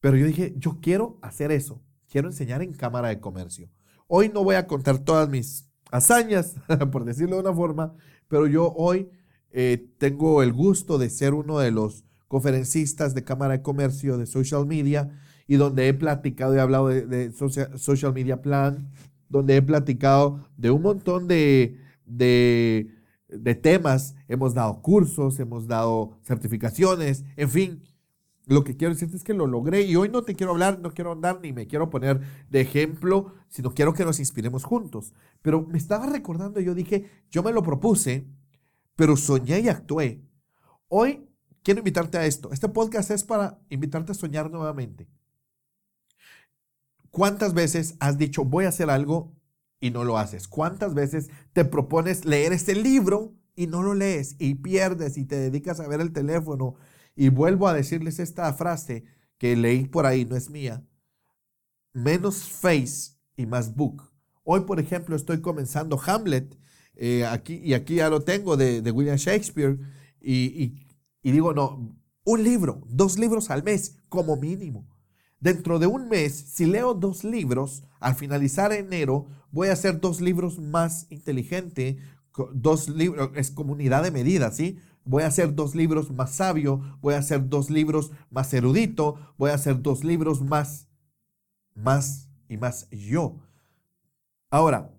Pero 0.00 0.16
yo 0.16 0.26
dije, 0.26 0.54
yo 0.56 0.78
quiero 0.80 1.18
hacer 1.22 1.52
eso. 1.52 1.82
Quiero 2.08 2.28
enseñar 2.28 2.62
en 2.62 2.72
Cámara 2.72 3.08
de 3.08 3.20
Comercio. 3.20 3.70
Hoy 4.08 4.30
no 4.32 4.42
voy 4.42 4.56
a 4.56 4.66
contar 4.66 4.98
todas 4.98 5.28
mis 5.28 5.70
hazañas, 5.90 6.56
por 6.90 7.04
decirlo 7.04 7.36
de 7.36 7.42
una 7.42 7.54
forma, 7.54 7.94
pero 8.28 8.46
yo 8.46 8.72
hoy 8.72 9.10
eh, 9.52 9.88
tengo 9.98 10.42
el 10.42 10.52
gusto 10.52 10.98
de 10.98 11.10
ser 11.10 11.34
uno 11.34 11.58
de 11.58 11.70
los 11.70 12.04
conferencistas 12.28 13.14
de 13.14 13.24
Cámara 13.24 13.54
de 13.54 13.62
Comercio 13.62 14.16
de 14.16 14.26
Social 14.26 14.66
Media 14.66 15.10
y 15.46 15.56
donde 15.56 15.88
he 15.88 15.94
platicado 15.94 16.54
y 16.54 16.58
hablado 16.58 16.88
de, 16.88 17.32
social, 17.32 18.14
Media 18.14 18.40
Plan, 18.40 18.88
donde 19.28 19.56
he 19.56 19.62
platicado 19.62 20.46
de 20.56 20.70
un 20.70 20.82
montón 20.82 21.26
de, 21.26 21.76
de, 22.06 22.94
de 23.28 23.54
temas, 23.56 24.14
hemos 24.28 24.54
dado 24.54 24.80
cursos, 24.80 25.40
hemos 25.40 25.66
dado 25.66 26.18
certificaciones, 26.22 27.24
en 27.36 27.50
fin. 27.50 27.82
Lo 28.50 28.64
que 28.64 28.76
quiero 28.76 28.92
decirte 28.92 29.16
es 29.16 29.22
que 29.22 29.32
lo 29.32 29.46
logré 29.46 29.82
y 29.82 29.94
hoy 29.94 30.08
no 30.08 30.24
te 30.24 30.34
quiero 30.34 30.50
hablar, 30.50 30.80
no 30.80 30.90
quiero 30.90 31.12
andar 31.12 31.38
ni 31.40 31.52
me 31.52 31.68
quiero 31.68 31.88
poner 31.88 32.20
de 32.50 32.60
ejemplo, 32.60 33.32
sino 33.48 33.72
quiero 33.74 33.94
que 33.94 34.04
nos 34.04 34.18
inspiremos 34.18 34.64
juntos. 34.64 35.14
Pero 35.40 35.64
me 35.64 35.78
estaba 35.78 36.06
recordando, 36.06 36.58
yo 36.58 36.74
dije, 36.74 37.08
yo 37.30 37.44
me 37.44 37.52
lo 37.52 37.62
propuse, 37.62 38.26
pero 38.96 39.16
soñé 39.16 39.60
y 39.60 39.68
actué. 39.68 40.24
Hoy 40.88 41.28
quiero 41.62 41.78
invitarte 41.78 42.18
a 42.18 42.26
esto. 42.26 42.50
Este 42.52 42.68
podcast 42.68 43.12
es 43.12 43.22
para 43.22 43.60
invitarte 43.68 44.10
a 44.10 44.16
soñar 44.16 44.50
nuevamente. 44.50 45.06
¿Cuántas 47.12 47.54
veces 47.54 47.94
has 48.00 48.18
dicho 48.18 48.44
voy 48.44 48.64
a 48.64 48.70
hacer 48.70 48.90
algo 48.90 49.32
y 49.78 49.92
no 49.92 50.02
lo 50.02 50.18
haces? 50.18 50.48
¿Cuántas 50.48 50.92
veces 50.94 51.30
te 51.52 51.64
propones 51.64 52.24
leer 52.24 52.52
este 52.52 52.74
libro 52.74 53.32
y 53.54 53.68
no 53.68 53.84
lo 53.84 53.94
lees 53.94 54.34
y 54.40 54.56
pierdes 54.56 55.18
y 55.18 55.24
te 55.24 55.36
dedicas 55.36 55.78
a 55.78 55.86
ver 55.86 56.00
el 56.00 56.12
teléfono? 56.12 56.74
Y 57.20 57.28
vuelvo 57.28 57.68
a 57.68 57.74
decirles 57.74 58.18
esta 58.18 58.50
frase 58.54 59.04
que 59.36 59.54
leí 59.54 59.84
por 59.84 60.06
ahí, 60.06 60.24
no 60.24 60.36
es 60.36 60.48
mía. 60.48 60.82
Menos 61.92 62.44
face 62.44 63.18
y 63.36 63.44
más 63.44 63.74
book. 63.74 64.10
Hoy, 64.42 64.62
por 64.62 64.80
ejemplo, 64.80 65.14
estoy 65.14 65.42
comenzando 65.42 66.00
Hamlet 66.00 66.56
eh, 66.94 67.26
aquí, 67.26 67.60
y 67.62 67.74
aquí 67.74 67.96
ya 67.96 68.08
lo 68.08 68.22
tengo 68.22 68.56
de, 68.56 68.90
William 68.90 69.18
Shakespeare 69.18 69.78
y 70.18 70.72
digo, 71.22 71.52
no, 71.52 71.94
un 72.24 72.42
libro, 72.42 72.84
dos 72.86 73.18
libros 73.18 73.50
al 73.50 73.64
mes 73.64 73.98
como 74.08 74.36
mínimo. 74.36 74.88
Dentro 75.40 75.78
de 75.78 75.88
un 75.88 76.08
mes, 76.08 76.32
si 76.34 76.64
leo 76.64 76.94
dos 76.94 77.22
libros, 77.22 77.82
al 78.00 78.14
finalizar 78.14 78.72
enero, 78.72 79.26
voy 79.50 79.68
a 79.68 79.74
hacer 79.74 80.00
dos 80.00 80.22
libros 80.22 80.58
más 80.58 81.06
inteligente, 81.10 81.98
dos 82.54 82.88
libros, 82.88 83.30
es 83.34 83.50
comunidad 83.50 84.04
de 84.04 84.10
medida, 84.10 84.52
¿sí? 84.52 84.78
Voy 85.04 85.22
a 85.22 85.28
hacer 85.28 85.54
dos 85.54 85.74
libros 85.74 86.10
más 86.10 86.34
sabio, 86.34 86.98
voy 87.00 87.14
a 87.14 87.18
hacer 87.18 87.48
dos 87.48 87.70
libros 87.70 88.12
más 88.30 88.52
erudito, 88.52 89.34
voy 89.38 89.50
a 89.50 89.54
hacer 89.54 89.80
dos 89.80 90.04
libros 90.04 90.42
más, 90.42 90.88
más 91.74 92.28
y 92.48 92.56
más 92.56 92.88
yo. 92.90 93.36
Ahora, 94.50 94.90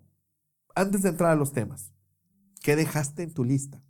antes 0.74 1.02
de 1.02 1.10
entrar 1.10 1.30
a 1.30 1.36
los 1.36 1.52
temas, 1.52 1.92
¿qué 2.62 2.76
dejaste 2.76 3.22
en 3.22 3.32
tu 3.32 3.44
lista? 3.44 3.82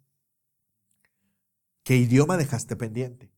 ¿Qué 1.85 1.97
idioma 1.97 2.37
dejaste 2.37 2.77
pendiente? 2.77 3.33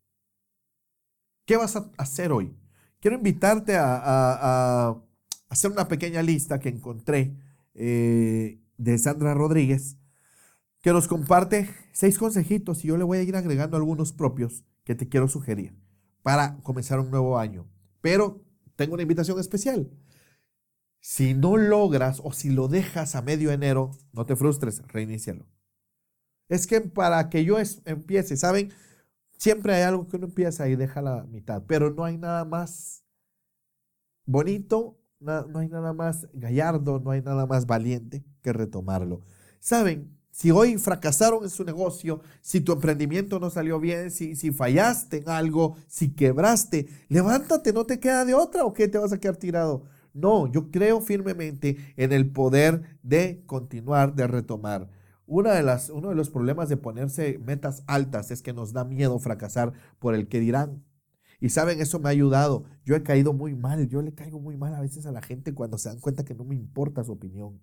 ¿Qué 1.44 1.56
vas 1.56 1.76
a 1.76 1.90
hacer 1.98 2.32
hoy? 2.32 2.56
Quiero 3.00 3.16
invitarte 3.16 3.76
a, 3.76 4.96
hacer 5.48 5.70
una 5.70 5.88
pequeña 5.88 6.22
lista 6.22 6.58
que 6.58 6.70
encontré 6.70 7.36
eh, 7.74 8.58
de 8.76 8.98
Sandra 8.98 9.34
Rodríguez, 9.34 9.98
que 10.84 10.92
nos 10.92 11.08
comparte 11.08 11.70
seis 11.92 12.18
consejitos 12.18 12.84
y 12.84 12.88
yo 12.88 12.98
le 12.98 13.04
voy 13.04 13.16
a 13.16 13.22
ir 13.22 13.34
agregando 13.34 13.78
algunos 13.78 14.12
propios 14.12 14.66
que 14.84 14.94
te 14.94 15.08
quiero 15.08 15.28
sugerir 15.28 15.74
para 16.22 16.58
comenzar 16.58 17.00
un 17.00 17.10
nuevo 17.10 17.38
año. 17.38 17.66
Pero 18.02 18.44
tengo 18.76 18.92
una 18.92 19.02
invitación 19.02 19.40
especial. 19.40 19.90
Si 21.00 21.32
no 21.32 21.56
logras 21.56 22.20
o 22.22 22.32
si 22.32 22.50
lo 22.50 22.68
dejas 22.68 23.14
a 23.14 23.22
medio 23.22 23.50
enero, 23.50 23.92
no 24.12 24.26
te 24.26 24.36
frustres, 24.36 24.86
reinícialo. 24.88 25.46
Es 26.50 26.66
que 26.66 26.82
para 26.82 27.30
que 27.30 27.46
yo 27.46 27.56
empiece, 27.86 28.36
¿saben? 28.36 28.70
Siempre 29.38 29.74
hay 29.74 29.84
algo 29.84 30.06
que 30.06 30.18
uno 30.18 30.26
empieza 30.26 30.68
y 30.68 30.76
deja 30.76 31.00
la 31.00 31.24
mitad, 31.24 31.62
pero 31.66 31.94
no 31.94 32.04
hay 32.04 32.18
nada 32.18 32.44
más 32.44 33.06
bonito, 34.26 35.00
no, 35.18 35.58
hay 35.58 35.68
nada 35.70 35.94
más 35.94 36.28
gallardo, 36.34 37.00
no 37.00 37.10
hay 37.10 37.22
nada 37.22 37.46
más 37.46 37.64
valiente 37.64 38.22
que 38.42 38.52
retomarlo. 38.52 39.22
Saben, 39.60 40.13
si 40.34 40.50
hoy 40.50 40.78
fracasaron 40.78 41.44
en 41.44 41.50
su 41.50 41.62
negocio, 41.62 42.20
si 42.40 42.60
tu 42.60 42.72
emprendimiento 42.72 43.38
no 43.38 43.50
salió 43.50 43.78
bien, 43.78 44.10
si, 44.10 44.34
si 44.34 44.50
fallaste 44.50 45.18
en 45.18 45.28
algo, 45.28 45.76
si 45.86 46.10
quebraste, 46.10 46.88
levántate, 47.08 47.72
no 47.72 47.86
te 47.86 48.00
queda 48.00 48.24
de 48.24 48.34
otra 48.34 48.64
o 48.64 48.72
qué 48.72 48.88
te 48.88 48.98
vas 48.98 49.12
a 49.12 49.20
quedar 49.20 49.36
tirado. 49.36 49.84
No, 50.12 50.50
yo 50.50 50.72
creo 50.72 51.00
firmemente 51.00 51.76
en 51.96 52.10
el 52.12 52.32
poder 52.32 52.98
de 53.04 53.44
continuar, 53.46 54.16
de 54.16 54.26
retomar. 54.26 54.90
Una 55.24 55.52
de 55.52 55.62
las, 55.62 55.88
uno 55.88 56.08
de 56.08 56.16
los 56.16 56.30
problemas 56.30 56.68
de 56.68 56.78
ponerse 56.78 57.38
metas 57.38 57.84
altas 57.86 58.32
es 58.32 58.42
que 58.42 58.52
nos 58.52 58.72
da 58.72 58.84
miedo 58.84 59.20
fracasar 59.20 59.72
por 60.00 60.16
el 60.16 60.26
que 60.26 60.40
dirán. 60.40 60.82
Y 61.40 61.50
saben, 61.50 61.80
eso 61.80 62.00
me 62.00 62.08
ha 62.08 62.10
ayudado. 62.10 62.64
Yo 62.84 62.96
he 62.96 63.04
caído 63.04 63.34
muy 63.34 63.54
mal, 63.54 63.86
yo 63.88 64.02
le 64.02 64.12
caigo 64.12 64.40
muy 64.40 64.56
mal 64.56 64.74
a 64.74 64.80
veces 64.80 65.06
a 65.06 65.12
la 65.12 65.22
gente 65.22 65.54
cuando 65.54 65.78
se 65.78 65.90
dan 65.90 66.00
cuenta 66.00 66.24
que 66.24 66.34
no 66.34 66.42
me 66.44 66.56
importa 66.56 67.04
su 67.04 67.12
opinión. 67.12 67.60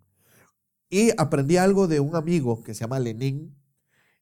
Y 0.92 1.12
aprendí 1.18 1.56
algo 1.56 1.88
de 1.88 2.02
un 2.02 2.18
amigo 2.18 2.62
que 2.64 2.74
se 2.74 2.82
llama 2.82 3.00
Lenin. 3.00 3.56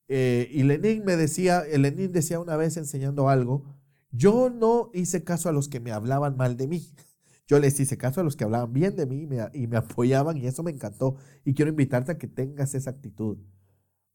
Eh, 0.08 0.48
y 0.52 0.62
Lenin 0.62 1.04
me 1.04 1.18
decía, 1.18 1.64
Lenin 1.64 2.12
decía 2.12 2.40
una 2.40 2.56
vez 2.56 2.78
enseñando 2.78 3.28
algo, 3.28 3.64
yo 4.12 4.52
no 4.52 4.92
hice 4.94 5.24
caso 5.24 5.50
a 5.50 5.52
los 5.52 5.68
que 5.68 5.80
me 5.80 5.92
hablaban 5.92 6.38
mal 6.38 6.56
de 6.58 6.68
mí. 6.68 6.88
Yo 7.48 7.58
les 7.58 7.80
hice 7.80 7.98
caso 7.98 8.22
a 8.22 8.24
los 8.24 8.36
que 8.36 8.44
hablaban 8.44 8.72
bien 8.72 8.96
de 8.96 9.08
mí 9.08 9.28
y 9.54 9.66
me, 9.66 9.78
apoyaban 9.78 10.38
y 10.38 10.46
eso 10.46 10.62
me 10.62 10.70
encantó. 10.70 11.16
Y 11.44 11.56
quiero 11.56 11.70
invitarte 11.70 12.12
a 12.12 12.18
que 12.20 12.28
tengas 12.28 12.76
esa 12.76 12.92
actitud. 12.92 13.40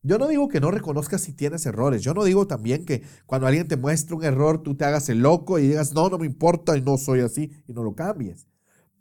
Yo 0.02 0.18
no 0.18 0.28
digo 0.28 0.48
que 0.48 0.60
no 0.60 0.70
reconozcas 0.70 1.22
si 1.22 1.32
tienes 1.32 1.66
errores. 1.66 2.02
Yo 2.02 2.14
no 2.14 2.22
digo 2.22 2.46
también 2.46 2.84
que 2.84 3.02
cuando 3.26 3.48
alguien 3.48 3.66
te 3.66 3.76
muestre 3.76 4.14
un 4.14 4.22
error, 4.22 4.62
tú 4.62 4.76
te 4.76 4.84
hagas 4.84 5.08
el 5.08 5.18
loco 5.18 5.58
y 5.58 5.66
digas, 5.66 5.92
no, 5.94 6.08
no 6.08 6.18
me 6.18 6.26
importa 6.26 6.76
y 6.76 6.82
no 6.82 6.96
soy 6.96 7.20
así 7.20 7.50
y 7.66 7.72
no 7.72 7.82
lo 7.82 7.96
cambies. 7.96 8.46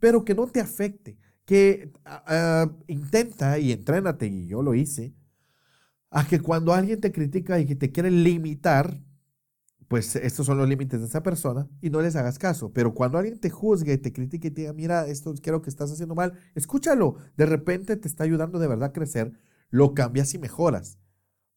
Pero 0.00 0.24
que 0.24 0.34
no 0.34 0.48
te 0.48 0.58
afecte. 0.58 1.16
Que 1.44 1.92
ah, 2.04 2.24
ah, 2.26 2.72
intenta 2.86 3.58
y 3.58 3.72
entrénate, 3.72 4.26
y 4.26 4.46
yo 4.46 4.62
lo 4.62 4.74
hice, 4.74 5.14
a 6.10 6.26
que 6.26 6.40
cuando 6.40 6.72
alguien 6.72 7.00
te 7.00 7.12
critica 7.12 7.58
y 7.60 7.66
que 7.66 7.76
te 7.76 7.92
quiere 7.92 8.10
limitar, 8.10 9.00
pues 9.88 10.16
estos 10.16 10.46
son 10.46 10.58
los 10.58 10.68
límites 10.68 11.00
de 11.00 11.06
esa 11.06 11.22
persona 11.22 11.68
y 11.80 11.90
no 11.90 12.00
les 12.00 12.16
hagas 12.16 12.38
caso. 12.38 12.72
Pero 12.72 12.94
cuando 12.94 13.18
alguien 13.18 13.38
te 13.38 13.50
juzgue, 13.50 13.98
te 13.98 14.12
critique 14.12 14.48
y 14.48 14.50
te 14.50 14.60
diga, 14.62 14.72
mira, 14.72 15.06
esto 15.06 15.34
creo 15.42 15.62
que 15.62 15.70
estás 15.70 15.90
haciendo 15.92 16.14
mal, 16.14 16.34
escúchalo. 16.54 17.16
De 17.36 17.46
repente 17.46 17.96
te 17.96 18.08
está 18.08 18.24
ayudando 18.24 18.58
de 18.58 18.68
verdad 18.68 18.90
a 18.90 18.92
crecer, 18.92 19.32
lo 19.70 19.94
cambias 19.94 20.34
y 20.34 20.38
mejoras. 20.38 20.98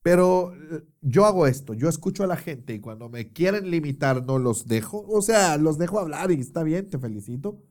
Pero 0.03 0.53
eh, 0.53 0.83
yo 1.01 1.25
hago 1.25 1.47
esto, 1.47 1.73
yo 1.73 1.89
escucho 1.89 2.23
a 2.23 2.27
la 2.27 2.37
gente 2.37 2.73
y 2.73 2.79
cuando 2.79 3.09
me 3.09 3.31
quieren 3.31 3.69
limitar 3.69 4.25
no 4.25 4.39
los 4.39 4.67
dejo, 4.67 5.05
o 5.07 5.21
sea, 5.21 5.57
los 5.57 5.77
dejo 5.77 5.99
hablar 5.99 6.31
y 6.31 6.39
está 6.39 6.63
bien, 6.63 6.89
te 6.89 6.99
felicito. 6.99 7.61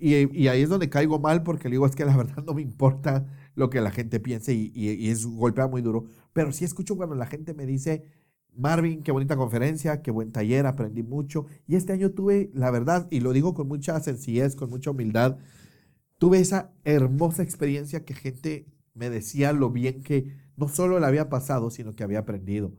Y, 0.00 0.46
ahí 0.48 0.62
es 0.62 0.68
donde 0.68 0.88
caigo 0.88 1.18
mal 1.18 1.42
porque 1.42 1.68
le 1.68 1.74
digo, 1.74 1.86
es 1.86 1.96
que 1.96 2.04
la 2.04 2.16
verdad 2.16 2.44
no 2.44 2.54
me 2.54 2.62
importa 2.62 3.26
lo 3.54 3.70
que 3.70 3.80
la 3.80 3.90
gente 3.90 4.20
piense 4.20 4.54
y, 4.54 5.08
es 5.08 5.26
golpea 5.26 5.66
muy 5.66 5.82
duro. 5.82 6.06
Pero 6.32 6.52
sí 6.52 6.64
escucho 6.64 6.96
cuando 6.96 7.14
la 7.16 7.26
gente 7.26 7.54
me 7.54 7.66
dice, 7.66 8.04
Marvin, 8.54 9.02
qué 9.02 9.12
bonita 9.12 9.36
conferencia, 9.36 10.02
qué 10.02 10.10
buen 10.10 10.32
taller, 10.32 10.66
aprendí 10.66 11.02
mucho. 11.02 11.46
Y 11.66 11.76
este 11.76 11.92
año 11.92 12.10
tuve, 12.10 12.50
la 12.54 12.70
verdad, 12.70 13.08
y 13.10 13.20
lo 13.20 13.32
digo 13.32 13.54
con 13.54 13.68
mucha 13.68 13.98
sencillez, 14.00 14.56
con 14.56 14.70
mucha 14.70 14.90
humildad, 14.90 15.38
tuve 16.18 16.40
esa 16.40 16.72
hermosa 16.84 17.42
experiencia 17.42 18.04
que 18.04 18.14
gente 18.14 18.66
me 18.94 19.10
decía 19.10 19.52
lo 19.52 19.70
bien 19.70 20.02
que 20.02 20.36
no 20.56 20.68
solo 20.68 20.98
le 20.98 21.06
había 21.06 21.28
pasado, 21.28 21.70
sino 21.70 21.94
que 21.94 22.02
había 22.02 22.20
aprendido. 22.20 22.72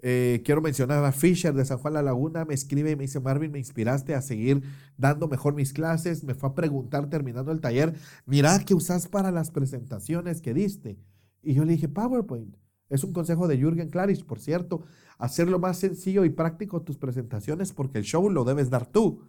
Eh, 0.00 0.42
quiero 0.44 0.60
mencionar 0.60 1.04
a 1.04 1.10
Fisher 1.10 1.52
de 1.54 1.64
San 1.64 1.78
Juan 1.78 1.94
La 1.94 2.02
Laguna, 2.02 2.44
me 2.44 2.54
escribe 2.54 2.92
y 2.92 2.96
me 2.96 3.02
dice, 3.02 3.18
Marvin, 3.18 3.50
me 3.50 3.58
inspiraste 3.58 4.14
a 4.14 4.22
seguir 4.22 4.62
dando 4.96 5.26
mejor 5.26 5.54
mis 5.54 5.72
clases, 5.72 6.22
me 6.22 6.34
fue 6.34 6.50
a 6.50 6.54
preguntar 6.54 7.10
terminando 7.10 7.50
el 7.50 7.60
taller, 7.60 7.94
mira, 8.24 8.60
¿qué 8.60 8.74
usas 8.74 9.08
para 9.08 9.32
las 9.32 9.50
presentaciones 9.50 10.40
que 10.40 10.54
diste? 10.54 10.98
Y 11.42 11.54
yo 11.54 11.64
le 11.64 11.72
dije, 11.72 11.88
PowerPoint. 11.88 12.56
Es 12.88 13.04
un 13.04 13.12
consejo 13.12 13.48
de 13.48 13.58
Jürgen 13.58 13.90
Klarisch, 13.90 14.24
por 14.24 14.40
cierto, 14.40 14.82
hacerlo 15.18 15.58
más 15.58 15.78
sencillo 15.78 16.24
y 16.24 16.30
práctico 16.30 16.82
tus 16.82 16.96
presentaciones 16.96 17.72
porque 17.72 17.98
el 17.98 18.04
show 18.04 18.30
lo 18.30 18.44
debes 18.44 18.70
dar 18.70 18.86
tú. 18.86 19.24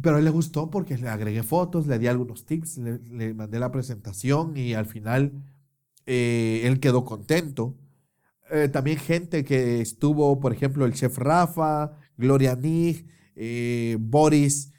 Pero 0.00 0.16
a 0.16 0.18
él 0.18 0.24
le 0.24 0.30
gustó 0.30 0.70
porque 0.70 0.96
le 0.96 1.08
agregué 1.08 1.42
fotos, 1.42 1.86
le 1.86 1.98
di 1.98 2.06
algunos 2.06 2.46
tips, 2.46 2.78
le, 2.78 3.34
mandé 3.34 3.58
la 3.58 3.70
presentación 3.70 4.56
y 4.56 4.74
al 4.74 4.86
final 4.86 5.32
eh, 6.06 6.62
él 6.64 6.80
quedó 6.80 7.04
contento. 7.04 7.76
Eh, 8.50 8.68
también 8.68 8.98
gente 8.98 9.44
que 9.44 9.80
estuvo, 9.80 10.38
por 10.38 10.52
ejemplo, 10.52 10.84
el 10.84 10.92
chef 10.92 11.16
Rafa, 11.18 11.92
Gloria 12.16 12.56
Nig, 12.56 13.06
eh, 13.36 13.96
Boris 14.00 14.72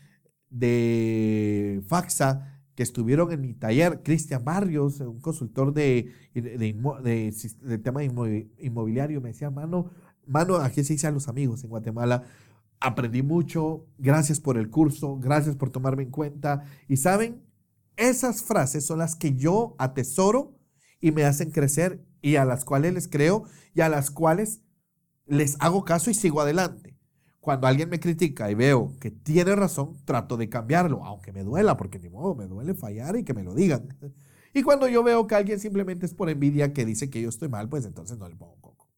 de 0.50 1.82
Faxa, 1.88 2.62
que 2.76 2.84
estuvieron 2.84 3.32
en 3.32 3.42
mi 3.42 3.54
taller, 3.54 4.02
Cristian 4.04 4.44
Barrios, 4.44 5.00
un 5.00 5.20
consultor 5.20 5.74
de, 5.74 6.12
de, 6.34 7.78
tema 7.84 8.04
inmobiliario, 8.04 9.22
me 9.22 9.30
decía, 9.30 9.50
mano, 9.50 9.92
mano, 10.28 10.58
aquí 10.58 10.84
se 10.84 10.94
dice 10.94 11.08
a 11.08 11.12
los 11.12 11.28
amigos 11.28 11.64
en 11.64 11.70
Guatemala, 11.70 12.24
aprendí 12.80 13.24
mucho, 13.24 13.88
gracias 13.98 14.40
por 14.40 14.58
el 14.58 14.70
curso, 14.70 15.18
gracias 15.18 15.56
por 15.56 15.70
tomarme 15.70 16.04
en 16.04 16.12
cuenta. 16.12 16.66
Y 16.88 16.98
saben, 16.98 17.42
esas 17.96 18.44
frases 18.44 18.86
son 18.86 19.00
las 19.00 19.16
que 19.16 19.36
yo 19.36 19.76
atesoro 19.78 20.60
y 21.00 21.12
me 21.12 21.24
hacen 21.24 21.52
crecer 21.52 22.06
y 22.26 22.38
a 22.38 22.46
las 22.46 22.66
cuales 22.66 22.92
les 22.92 23.08
creo 23.08 23.44
y 23.76 23.82
a 23.82 23.90
las 23.90 24.10
cuales 24.10 24.64
les 25.28 25.58
hago 25.60 25.86
caso 25.86 26.10
y 26.10 26.16
sigo 26.16 26.42
adelante. 26.42 26.98
Cuando 27.40 27.68
alguien 27.68 27.88
me 27.88 28.00
critica 28.00 28.50
y 28.50 28.56
veo 28.56 28.94
que 29.00 29.12
tiene 29.12 29.56
razón, 29.56 30.04
trato 30.06 30.36
de 30.36 30.50
cambiarlo, 30.50 31.06
aunque 31.06 31.32
me 31.32 31.44
duela, 31.44 31.78
porque 31.78 32.00
ni 32.00 32.10
modo, 32.10 32.34
me 32.34 32.48
duele 32.48 32.74
fallar 32.74 33.16
y 33.16 33.24
que 33.24 33.36
me 33.36 33.44
lo 33.44 33.54
digan. 33.54 33.96
Y 34.58 34.64
cuando 34.64 34.88
yo 34.88 35.04
veo 35.04 35.28
que 35.28 35.36
alguien 35.36 35.60
simplemente 35.60 36.06
es 36.06 36.14
por 36.14 36.30
envidia 36.30 36.72
que 36.72 36.86
dice 36.86 37.10
que 37.10 37.22
yo 37.22 37.28
estoy 37.28 37.50
mal, 37.50 37.68
pues 37.68 37.86
entonces 37.86 38.18
no 38.18 38.30
le 38.30 38.38
pongo 38.38 38.56
coco. 38.62 38.90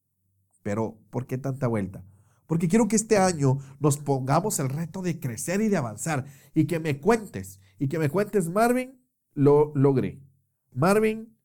Pero, 0.62 1.00
¿por 1.10 1.26
qué 1.26 1.40
tanta 1.40 1.66
vuelta? 1.66 2.06
Porque 2.46 2.68
quiero 2.68 2.88
que 2.88 2.96
este 2.96 3.18
año 3.18 3.58
nos 3.80 3.98
pongamos 3.98 4.60
el 4.60 4.70
reto 4.70 5.02
de 5.02 5.20
crecer 5.20 5.62
y 5.62 5.68
de 5.68 5.78
avanzar 5.78 6.26
y 6.54 6.66
que 6.66 6.80
me 6.80 7.00
cuentes 7.02 7.60
y 7.80 7.88
que 7.88 7.98
me 7.98 8.10
cuentes, 8.10 8.50
Marvin, 8.50 9.02
lo 9.34 9.72
logré. 9.74 10.22
Marvin, 10.74 11.36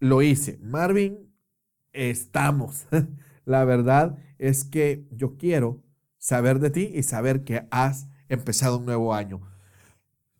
lo 0.00 0.22
hice. 0.22 0.58
Marvin, 0.62 1.32
estamos. 1.92 2.86
La 3.44 3.64
verdad 3.64 4.18
es 4.38 4.64
que 4.64 5.06
yo 5.12 5.36
quiero 5.36 5.82
saber 6.18 6.58
de 6.58 6.70
ti 6.70 6.90
y 6.92 7.02
saber 7.02 7.44
que 7.44 7.66
has 7.70 8.08
empezado 8.28 8.78
un 8.78 8.86
nuevo 8.86 9.14
año. 9.14 9.40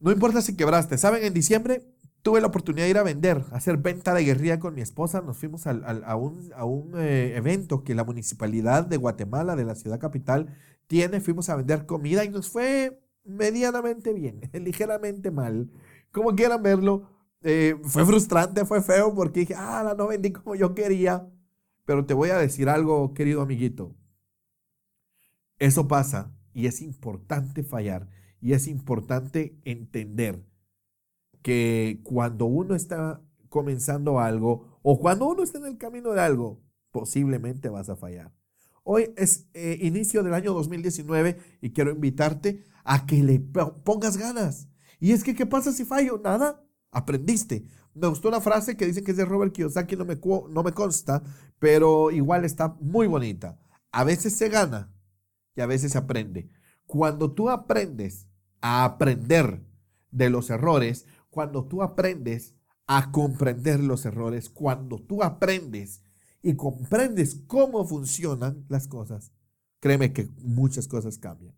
No 0.01 0.11
importa 0.11 0.41
si 0.43 0.57
quebraste. 0.57 0.99
¿Saben? 0.99 1.25
En 1.25 1.35
diciembre 1.35 1.87
tuve 2.23 2.41
la 2.41 2.49
oportunidad 2.49 2.85
de 2.85 2.91
ir 2.91 2.99
a 2.99 3.03
vender, 3.03 3.45
hacer 3.53 3.79
venta 3.79 4.15
de 4.15 4.25
guerrilla 4.25 4.59
con 4.59 4.75
mi 4.75 4.81
esposa. 4.81 5.21
Nos 5.21 5.37
fuimos 5.37 5.67
a, 5.67 6.17
un, 6.17 6.93
eh, 6.97 7.35
evento 7.37 7.85
que 7.85 7.95
la 7.95 8.05
municipalidad 8.05 8.87
de 8.87 8.97
Guatemala, 8.97 9.57
de 9.57 9.65
la 9.65 9.75
ciudad 9.75 10.01
capital, 10.01 10.55
tiene. 10.87 11.21
Fuimos 11.21 11.49
a 11.49 11.57
vender 11.57 11.87
comida 11.87 12.25
y 12.25 12.31
nos 12.31 12.49
fue 12.49 13.01
medianamente 13.25 14.13
bien, 14.13 14.41
ligeramente 14.53 15.31
mal. 15.31 15.71
Como 16.13 16.35
quieran 16.35 16.63
verlo, 16.63 17.09
eh, 17.43 17.77
fue 17.83 18.05
frustrante, 18.05 18.65
fue 18.65 18.83
feo 18.83 19.15
porque 19.15 19.41
dije, 19.41 19.55
ah, 19.57 19.95
no 19.97 20.07
vendí 20.09 20.33
como 20.33 20.55
yo 20.55 20.75
quería. 20.75 21.29
Pero 21.85 22.07
te 22.07 22.15
voy 22.15 22.31
a 22.31 22.39
decir 22.39 22.69
algo, 22.69 23.15
querido 23.15 23.43
amiguito. 23.43 23.97
Eso 25.59 25.89
pasa 25.89 26.33
y 26.55 26.67
es 26.67 26.81
importante 26.83 27.63
fallar 27.63 28.09
y 28.41 28.53
es 28.53 28.67
importante 28.67 29.59
entender 29.65 30.45
que 31.43 32.01
cuando 32.05 32.47
uno 32.47 32.75
está 32.75 33.23
comenzando 33.49 34.21
algo 34.21 34.79
o 34.83 34.99
cuando 34.99 35.27
uno 35.27 35.43
está 35.43 35.59
en 35.59 35.67
el 35.67 35.79
camino 35.79 36.13
de 36.13 36.21
algo, 36.21 36.63
posiblemente 36.91 37.69
vas 37.69 37.89
a 37.89 37.97
fallar. 37.97 38.33
Hoy 38.83 39.13
es 39.17 39.49
eh, 39.55 39.79
inicio 39.83 40.23
del 40.23 40.35
año 40.35 40.55
2019 40.55 41.39
y 41.61 41.71
quiero 41.71 41.91
invitarte 41.91 42.65
a 42.85 43.07
que 43.07 43.23
le 43.23 43.39
pongas 43.39 44.17
ganas. 44.17 44.69
Y 44.99 45.13
es 45.13 45.23
que, 45.23 45.35
¿qué 45.35 45.47
pasa 45.47 45.73
si 45.73 45.85
fallo? 45.85 46.21
Nada, 46.23 46.63
aprendiste. 46.91 47.65
Me 47.95 48.07
gustó 48.07 48.29
una 48.29 48.41
frase 48.41 48.77
que 48.77 48.87
dicen 48.87 49.05
que 49.05 49.11
es 49.11 49.17
de 49.17 49.25
Robert 49.25 49.53
Kiyosaki, 49.53 49.97
no 49.97 50.05
me, 50.05 50.19
no 50.51 50.63
me 50.63 50.73
consta, 50.73 51.23
pero 51.59 52.11
igual 52.11 52.45
está 52.45 52.77
muy 52.81 53.07
bonita. 53.07 53.59
A 53.93 54.05
veces 54.05 54.37
se 54.37 54.49
gana, 54.49 54.93
y 55.57 55.61
a 55.61 55.67
veces 55.67 55.93
se 55.93 55.99
aprende. 55.99 56.51
Cuando 56.87 57.33
tú 57.33 57.51
aprendes 57.51 58.27
a 58.61 58.85
aprender 58.85 59.65
de 60.11 60.31
los 60.31 60.51
errores, 60.51 61.07
cuando 61.31 61.65
tú 61.67 61.83
aprendes 61.83 62.55
a 62.87 63.13
comprender 63.13 63.81
los 63.81 64.05
errores, 64.05 64.49
cuando 64.49 64.99
tú 64.99 65.23
aprendes 65.23 66.03
y 66.43 66.55
comprendes 66.55 67.37
cómo 67.47 67.85
funcionan 67.85 68.65
las 68.69 68.89
cosas, 68.89 69.33
créeme 69.79 70.13
que 70.13 70.29
muchas 70.39 70.89
cosas 70.89 71.19
cambian. 71.19 71.55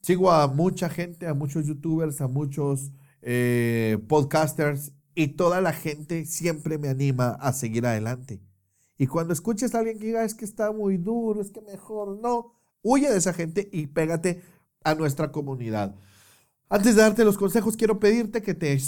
Sigo 0.00 0.30
a 0.30 0.46
mucha 0.46 0.88
gente, 0.88 1.26
a 1.26 1.34
muchos 1.34 1.66
youtubers, 1.66 2.20
a 2.20 2.28
muchos 2.28 2.92
eh, 3.22 3.98
podcasters 4.08 4.92
y 5.14 5.28
toda 5.28 5.60
la 5.60 5.72
gente 5.72 6.26
siempre 6.26 6.78
me 6.78 6.88
anima 6.88 7.30
a 7.30 7.52
seguir 7.52 7.86
adelante. 7.86 8.40
Y 8.98 9.06
cuando 9.06 9.32
escuches 9.32 9.74
a 9.74 9.78
alguien 9.78 9.98
que 9.98 10.06
diga 10.06 10.24
es 10.24 10.34
que 10.34 10.44
está 10.44 10.72
muy 10.72 10.96
duro, 10.96 11.40
es 11.40 11.50
que 11.50 11.60
mejor 11.60 12.18
no, 12.20 12.56
Huye 12.88 13.10
de 13.10 13.18
esa 13.18 13.32
gente 13.32 13.68
y 13.72 13.88
pégate 13.88 14.42
a 14.84 14.94
nuestra 14.94 15.32
comunidad. 15.32 15.96
Antes 16.68 16.94
de 16.94 17.02
darte 17.02 17.24
los 17.24 17.36
consejos, 17.36 17.76
quiero 17.76 17.98
pedirte 17.98 18.42
que 18.42 18.54
te, 18.54 18.80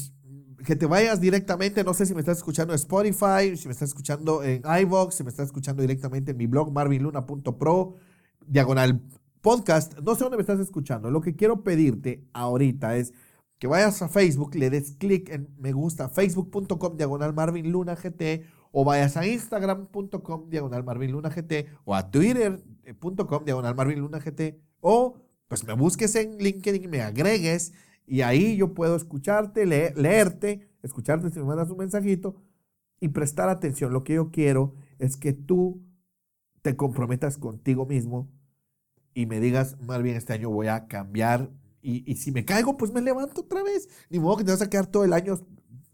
que 0.65 0.77
te 0.77 0.87
vayas 0.87 1.21
directamente, 1.21 1.83
no 1.83 1.93
sé 1.95 2.07
si 2.07 2.15
me 2.15 2.21
estás 2.21 2.39
escuchando 2.39 2.73
en 2.73 2.77
Spotify, 2.77 3.57
si 3.57 3.67
me 3.67 3.73
estás 3.73 3.89
escuchando 3.89 4.45
en 4.45 4.63
iVoox, 4.83 5.17
si 5.17 5.25
me 5.25 5.31
estás 5.31 5.47
escuchando 5.47 5.83
directamente 5.83 6.31
en 6.31 6.37
mi 6.37 6.47
blog 6.47 6.71
marvinluna.pro, 6.71 7.97
diagonal 8.47 9.01
podcast, 9.41 9.99
no 9.99 10.15
sé 10.15 10.23
dónde 10.23 10.37
me 10.37 10.43
estás 10.43 10.61
escuchando. 10.61 11.11
Lo 11.11 11.21
que 11.21 11.35
quiero 11.35 11.65
pedirte 11.65 12.25
ahorita 12.33 12.97
es 12.97 13.15
que 13.59 13.67
vayas 13.67 14.03
a 14.03 14.09
Facebook, 14.09 14.55
le 14.55 14.71
des 14.71 14.93
clic 14.93 15.31
en 15.31 15.49
me 15.59 15.73
gusta, 15.73 16.09
facebook.com 16.09 16.97
diagonal 16.97 17.35
Marvin 17.35 17.71
Luna 17.71 17.95
GT, 17.95 18.45
o 18.71 18.85
vayas 18.85 19.17
a 19.17 19.27
instagram.com 19.27 20.49
diagonal 20.49 20.85
Marvin 20.85 21.13
Luna 21.13 21.31
GT, 21.31 21.67
o 21.85 21.95
a 21.95 22.11
twitter.com 22.11 23.45
diagonal 23.45 23.75
Marvin 23.75 24.01
Luna 24.01 24.19
GT, 24.19 24.61
o 24.81 25.17
pues 25.49 25.65
me 25.65 25.73
busques 25.73 26.15
en 26.15 26.39
LinkedIn 26.39 26.85
y 26.85 26.89
me 26.89 27.01
agregues, 27.01 27.73
y 28.07 28.23
ahí 28.23 28.57
yo 28.57 28.75
puedo 28.75 28.97
escucharte, 28.97 29.67
leerte, 29.67 30.69
escucharte 30.83 31.31
si 31.31 31.39
me 31.39 31.45
mandas 31.45 31.71
un 31.71 31.79
mensajito 31.79 32.37
y 33.01 33.09
prestar 33.09 33.49
atención. 33.49 33.93
Lo 33.93 34.05
que 34.05 34.15
yo 34.15 34.31
quiero 34.31 34.75
es 34.99 35.17
que 35.17 35.33
tú 35.33 35.83
te 36.63 36.77
comprometas 36.77 37.39
contigo 37.39 37.87
mismo 37.87 38.31
y 39.15 39.27
me 39.27 39.41
digas, 39.41 39.79
más 39.81 40.03
bien 40.03 40.17
este 40.17 40.33
año 40.33 40.51
voy 40.51 40.69
a 40.69 40.87
cambiar 40.87 41.51
y, 41.83 42.17
si 42.17 42.33
me 42.33 42.45
caigo, 42.45 42.77
pues 42.77 42.93
me 42.93 43.01
levanto 43.01 43.43
otra 43.43 43.63
vez. 43.63 43.89
Ni 44.11 44.19
modo 44.19 44.37
que 44.39 44.45
te 44.45 44.51
vas 44.51 44.63
a 44.63 44.71
quedar 44.71 44.87
todo 44.87 45.05
el 45.05 45.13
año 45.13 45.39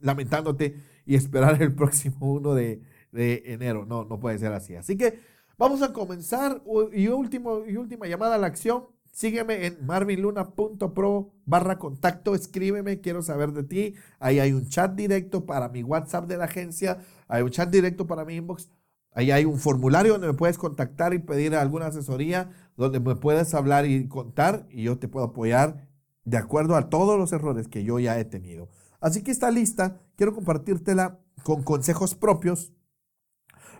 lamentándote 0.01 0.81
y 1.07 1.14
esperar 1.14 1.61
el 1.62 1.75
próximo 1.75 2.33
1 2.33 2.55
de, 2.55 2.83
enero. 3.12 3.87
No, 3.87 4.05
no 4.05 4.18
puede 4.18 4.38
ser 4.38 4.53
así. 4.53 4.75
Así 4.75 4.97
que 4.97 5.20
vamos 5.57 5.83
a 5.83 5.92
comenzar. 5.92 6.62
Y, 6.92 7.09
último, 7.09 7.64
y 7.66 7.77
última 7.77 8.07
llamada 8.07 8.37
a 8.37 8.38
la 8.38 8.47
acción. 8.47 8.87
Sígueme 9.12 9.66
en 9.66 9.87
marvinluna.pro 9.87 11.33
barra 11.47 11.79
contacto, 11.79 12.35
escríbeme, 12.35 13.01
quiero 13.01 13.23
saber 13.23 13.53
de 13.53 13.62
ti. 13.62 13.94
Ahí 14.18 14.40
hay 14.40 14.53
un 14.53 14.68
chat 14.68 14.92
directo 14.92 15.47
para 15.47 15.68
mi 15.68 15.85
WhatsApp 15.85 16.27
de 16.27 16.37
la 16.37 16.47
agencia, 16.47 16.99
hay 17.29 17.42
un 17.42 17.51
chat 17.51 17.70
directo 17.70 18.09
para 18.09 18.25
mi 18.25 18.35
inbox. 18.35 18.68
Ahí 19.14 19.31
hay 19.31 19.44
un 19.44 19.59
formulario 19.59 20.12
donde 20.12 20.27
me 20.27 20.35
puedes 20.35 20.59
contactar 20.59 21.14
y 21.14 21.20
pedir 21.20 21.55
alguna 21.55 21.87
asesoría, 21.87 22.50
donde 22.77 22.98
me 22.98 23.14
puedes 23.14 23.55
hablar 23.55 23.87
y 23.87 24.09
contar 24.09 24.66
y 24.70 24.83
yo 24.83 24.98
te 24.98 25.09
puedo 25.09 25.27
apoyar 25.27 25.88
de 26.24 26.37
acuerdo 26.37 26.74
a 26.74 26.90
todos 26.90 27.18
los 27.18 27.33
errores 27.33 27.68
que 27.68 27.85
yo 27.85 28.00
ya 28.00 28.18
he 28.18 28.24
tenido. 28.24 28.68
Así 29.00 29.22
que 29.22 29.31
esta 29.31 29.50
lista 29.50 30.00
quiero 30.16 30.35
compartírtela 30.35 31.20
con 31.44 31.62
consejos 31.62 32.14
propios, 32.14 32.72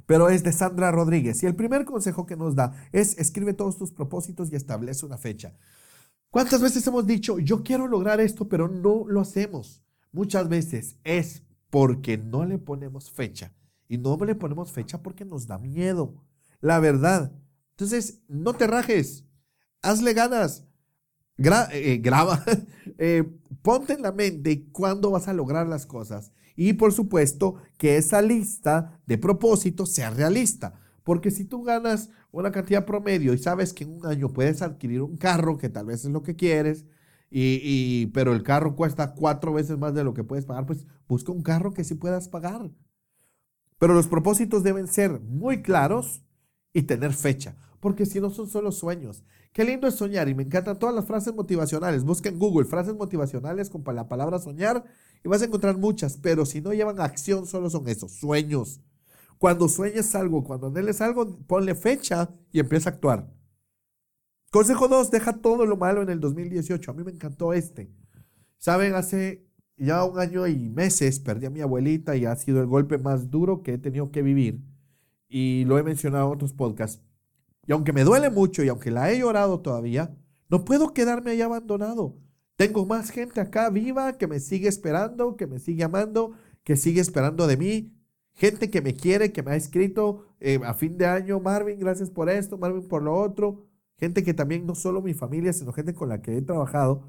pero 0.07 0.29
es 0.29 0.44
de 0.44 0.53
Sandra 0.53 0.92
Rodríguez. 0.92 1.42
Y 1.42 1.47
el 1.47 1.57
primer 1.57 1.85
consejo 1.85 2.27
que 2.27 2.37
nos 2.37 2.55
da 2.55 2.73
es 2.92 3.18
escribe 3.18 3.55
todos 3.55 3.77
tus 3.77 3.90
propósitos 3.90 4.53
y 4.53 4.57
establece 4.57 5.05
una 5.05 5.18
fecha. 5.18 5.55
¿Cuántas 6.31 6.61
veces 6.61 6.87
hemos 6.87 7.07
dicho, 7.07 7.38
yo 7.38 7.62
quiero 7.62 7.88
lograr 7.88 8.20
esto, 8.20 8.49
pero 8.49 8.68
no 8.68 9.05
lo 9.09 9.20
hacemos? 9.20 9.83
Muchas 10.12 10.49
veces 10.49 10.97
es 11.03 11.42
porque 11.70 12.18
no 12.18 12.44
le 12.44 12.59
ponemos 12.59 13.11
fecha. 13.11 13.53
Y 13.95 13.99
no 13.99 14.17
le 14.17 14.35
ponemos 14.35 14.73
fecha 14.73 15.01
porque 15.03 15.25
nos 15.25 15.47
da 15.47 15.57
miedo. 15.57 16.17
La 16.61 16.81
verdad. 16.81 17.33
Entonces, 17.71 18.23
no 18.27 18.55
te 18.55 18.67
rajes. 18.67 19.25
Hazle 19.83 20.15
ganas. 20.15 20.67
Eh, 21.39 22.01
graba. 22.03 22.45
Eh, 22.99 23.25
ponte 23.63 23.95
en 23.95 24.03
la 24.03 24.13
mente 24.13 24.69
cuándo 24.71 25.11
vas 25.11 25.27
a 25.27 25.33
lograr 25.33 25.67
las 25.67 25.87
cosas. 25.87 26.33
Y 26.55 26.75
por 26.75 26.93
supuesto 26.93 27.57
que 27.79 27.97
esa 27.97 28.21
lista 28.21 29.01
de 29.07 29.17
propósitos 29.17 29.91
sea 29.91 30.11
realista. 30.11 30.79
Porque 31.03 31.31
si 31.31 31.45
tú 31.45 31.63
ganas 31.63 32.11
una 32.31 32.53
cantidad 32.53 32.85
promedio 32.85 33.33
y 33.33 33.39
sabes 33.39 33.73
que 33.73 33.85
en 33.85 33.95
un 33.95 34.07
año 34.07 34.29
puedes 34.29 34.61
adquirir 34.61 35.03
un 35.03 35.17
carro 35.17 35.57
que 35.57 35.71
tal 35.71 35.87
vez 35.87 36.05
es 36.05 36.11
lo 36.11 36.23
que 36.23 36.37
quieres, 36.37 36.85
y, 37.31 38.07
pero 38.09 38.33
el 38.33 38.45
carro 38.45 38.77
cuesta 38.77 39.15
cuatro 39.15 39.53
veces 39.53 39.77
más 39.77 39.93
de 39.95 40.05
lo 40.05 40.15
que 40.15 40.23
puedes 40.23 40.45
pagar, 40.45 40.67
pues 40.67 40.87
busca 41.09 41.33
un 41.33 41.43
carro 41.43 41.73
que 41.73 41.83
sí 41.83 41.97
puedas 41.97 42.29
pagar. 42.29 42.71
Pero 43.79 43.95
los 43.95 44.07
propósitos 44.07 44.63
deben 44.63 44.87
ser 44.87 45.21
muy 45.21 45.63
claros 45.63 46.23
y 46.73 46.83
tener 46.83 47.13
fecha, 47.13 47.57
porque 47.81 48.07
si 48.07 48.21
no 48.21 48.31
son 48.31 48.49
solo 48.49 48.73
sueños. 48.73 49.25
Qué 49.53 49.65
lindo 49.65 49.87
es 49.87 49.95
soñar 49.95 50.29
y 50.29 50.35
me 50.35 50.43
encantan 50.43 50.79
todas 50.79 50.95
las 50.95 51.05
frases 51.05 51.33
motivacionales. 51.33 52.03
Busca 52.05 52.29
en 52.29 52.39
Google 52.39 52.67
frases 52.67 52.95
motivacionales 52.95 53.71
con 53.71 53.85
la 53.95 54.09
palabra 54.09 54.41
soñar 54.41 54.85
y 55.23 55.29
vas 55.29 55.43
a 55.43 55.45
encontrar 55.45 55.79
muchas, 55.79 56.17
pero 56.17 56.45
si 56.45 56.61
no 56.61 56.73
llevan 56.73 57.01
acción, 57.01 57.47
solo 57.47 57.71
son 57.71 57.89
esos, 57.89 58.13
sueños. 58.13 58.81
Cuando 59.39 59.69
sueñes 59.69 60.15
algo, 60.15 60.43
cuando 60.43 60.67
anheles 60.67 61.01
algo, 61.01 61.39
ponle 61.47 61.75
fecha 61.75 62.31
y 62.51 62.61
empieza 62.61 62.91
a 62.91 62.93
actuar. 62.95 63.33
Consejo 64.51 64.89
2, 64.89 65.11
deja 65.11 65.41
todo 65.41 65.67
lo 65.67 65.77
malo 65.77 66.03
en 66.03 66.11
el 66.11 66.21
2018. 66.21 66.91
A 66.91 66.95
mí 66.95 67.05
me 67.05 67.13
encantó 67.13 67.53
este. 67.53 67.93
Saben, 68.59 68.95
hace 68.95 69.47
ya 69.77 70.05
un 70.05 70.19
año 70.19 70.47
y 70.47 70.69
meses 70.69 71.21
perdí 71.21 71.47
a 71.47 71.51
mi 71.51 71.61
abuelita 71.61 72.17
y 72.17 72.25
ha 72.25 72.37
sido 72.37 72.61
el 72.61 72.67
golpe 72.67 72.99
más 72.99 73.31
duro 73.31 73.63
que 73.63 73.75
he 73.75 73.79
tenido 73.79 74.11
que 74.11 74.23
vivir. 74.23 74.61
Y 75.29 75.65
lo 75.67 75.79
he 75.79 75.83
mencionado 75.83 76.29
en 76.29 76.35
otros 76.35 76.53
podcasts. 76.53 77.03
Y 77.67 77.73
aunque 77.73 77.93
me 77.93 78.05
duele 78.05 78.31
mucho 78.31 78.63
y 78.63 78.69
aunque 78.69 78.91
la 78.91 79.11
he 79.11 79.19
llorado 79.19 79.61
todavía, 79.61 80.15
no 80.49 80.65
puedo 80.65 80.93
quedarme 80.93 81.33
ahí 81.33 81.43
abandonado. 81.43 82.17
Tengo 82.57 82.87
más 82.87 83.11
gente 83.11 83.41
acá 83.41 83.71
viva 83.71 84.17
que 84.17 84.27
me 84.27 84.39
sigue 84.39 84.69
esperando, 84.69 85.37
que 85.37 85.47
me 85.47 85.59
sigue 85.59 85.83
amando, 85.85 86.33
que 86.63 86.77
sigue 86.77 87.01
esperando 87.01 87.47
de 87.47 87.57
mí. 87.57 87.93
Gente 88.35 88.71
que 88.71 88.83
me 88.83 88.95
quiere, 88.95 89.33
que 89.33 89.43
me 89.43 89.53
ha 89.53 89.57
escrito 89.57 90.27
eh, 90.41 90.61
a 90.65 90.75
fin 90.75 90.97
de 90.99 91.07
año, 91.07 91.41
Marvin, 91.41 91.79
gracias 91.79 92.11
por 92.11 92.29
esto, 92.29 92.59
Marvin 92.59 92.87
por 92.87 93.03
lo 93.03 93.15
otro. 93.17 93.67
Gente 93.97 94.25
que 94.25 94.35
también 94.35 94.67
no 94.67 94.75
solo 94.75 95.03
mi 95.03 95.15
familia, 95.15 95.53
sino 95.53 95.73
gente 95.73 95.95
con 95.95 96.09
la 96.09 96.21
que 96.21 96.37
he 96.37 96.43
trabajado. 96.43 97.09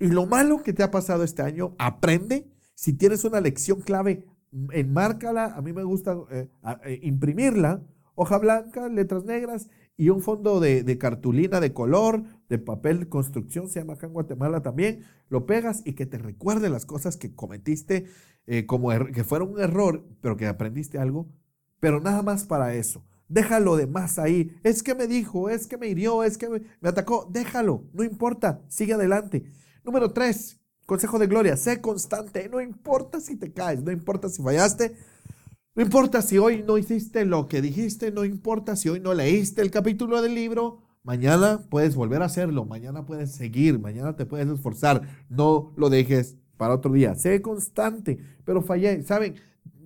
Y 0.00 0.08
lo 0.08 0.26
malo 0.26 0.62
que 0.62 0.72
te 0.72 0.82
ha 0.82 0.90
pasado 0.90 1.22
este 1.22 1.42
año, 1.42 1.74
aprende. 1.78 2.50
Si 2.74 2.94
tienes 2.94 3.24
una 3.24 3.40
lección 3.40 3.80
clave, 3.82 4.24
enmárcala. 4.72 5.54
A 5.54 5.62
mí 5.62 5.72
me 5.72 5.84
gusta 5.84 6.16
eh, 6.30 6.48
eh, 6.84 7.00
imprimirla. 7.02 7.82
Hoja 8.14 8.38
blanca, 8.38 8.88
letras 8.88 9.24
negras 9.24 9.68
y 10.00 10.08
un 10.08 10.22
fondo 10.22 10.60
de, 10.60 10.96
cartulina 10.96 11.60
de 11.60 11.74
color, 11.74 12.22
de 12.48 12.58
papel 12.58 13.00
de 13.00 13.08
construcción, 13.10 13.68
se 13.68 13.80
llama 13.80 13.92
acá 13.92 14.06
en 14.06 14.14
Guatemala 14.14 14.62
también, 14.62 15.04
lo 15.28 15.44
pegas 15.44 15.82
y 15.84 15.92
que 15.92 16.06
te 16.06 16.16
recuerde 16.16 16.70
las 16.70 16.86
cosas 16.86 17.18
que 17.18 17.34
cometiste 17.34 18.06
eh, 18.46 18.64
como 18.64 18.92
er, 18.92 19.12
que 19.12 19.24
fueron 19.24 19.50
un 19.50 19.60
error, 19.60 20.02
pero 20.22 20.38
que 20.38 20.46
aprendiste 20.46 20.96
algo, 20.96 21.28
pero 21.80 22.00
nada 22.00 22.22
más 22.22 22.44
para 22.44 22.74
eso. 22.74 23.04
Déjalo 23.28 23.76
de 23.76 23.86
más 23.86 24.18
ahí. 24.18 24.56
Es 24.64 24.82
que 24.82 24.94
me 24.94 25.06
dijo, 25.06 25.50
es 25.50 25.66
que 25.66 25.76
me 25.76 25.88
hirió, 25.88 26.24
es 26.24 26.38
que 26.38 26.48
me 26.48 26.88
atacó. 26.88 27.28
Déjalo, 27.30 27.84
no 27.92 28.02
importa, 28.02 28.62
sigue 28.68 28.94
adelante. 28.94 29.44
Número 29.84 30.12
tres, 30.12 30.60
consejo 30.86 31.18
de 31.18 31.26
gloria, 31.26 31.56
sé 31.56 31.80
constante. 31.80 32.48
No 32.48 32.60
importa 32.60 33.20
si 33.20 33.36
te 33.36 33.52
caes, 33.52 33.82
no 33.82 33.90
importa 33.90 34.28
si 34.28 34.42
fallaste, 34.42 34.94
no 35.74 35.82
importa 35.82 36.20
si 36.20 36.36
hoy 36.36 36.62
no 36.66 36.76
hiciste 36.78 37.24
lo 37.24 37.48
que 37.48 37.62
dijiste, 37.62 38.10
no 38.10 38.24
importa 38.24 38.76
si 38.76 38.88
hoy 38.88 39.00
no 39.00 39.14
leíste 39.14 39.62
el 39.62 39.70
capítulo 39.70 40.20
del 40.20 40.34
libro, 40.34 40.82
mañana 41.02 41.60
puedes 41.70 41.94
volver 41.94 42.22
a 42.22 42.26
hacerlo, 42.26 42.64
mañana 42.64 43.06
puedes 43.06 43.32
seguir, 43.32 43.78
mañana 43.78 44.16
te 44.16 44.26
puedes 44.26 44.48
esforzar, 44.48 45.24
no 45.28 45.72
lo 45.76 45.88
dejes 45.88 46.36
para 46.56 46.74
otro 46.74 46.92
día. 46.92 47.14
Sé 47.14 47.40
constante, 47.40 48.18
pero 48.44 48.60
fallé. 48.60 49.02
Saben, 49.04 49.36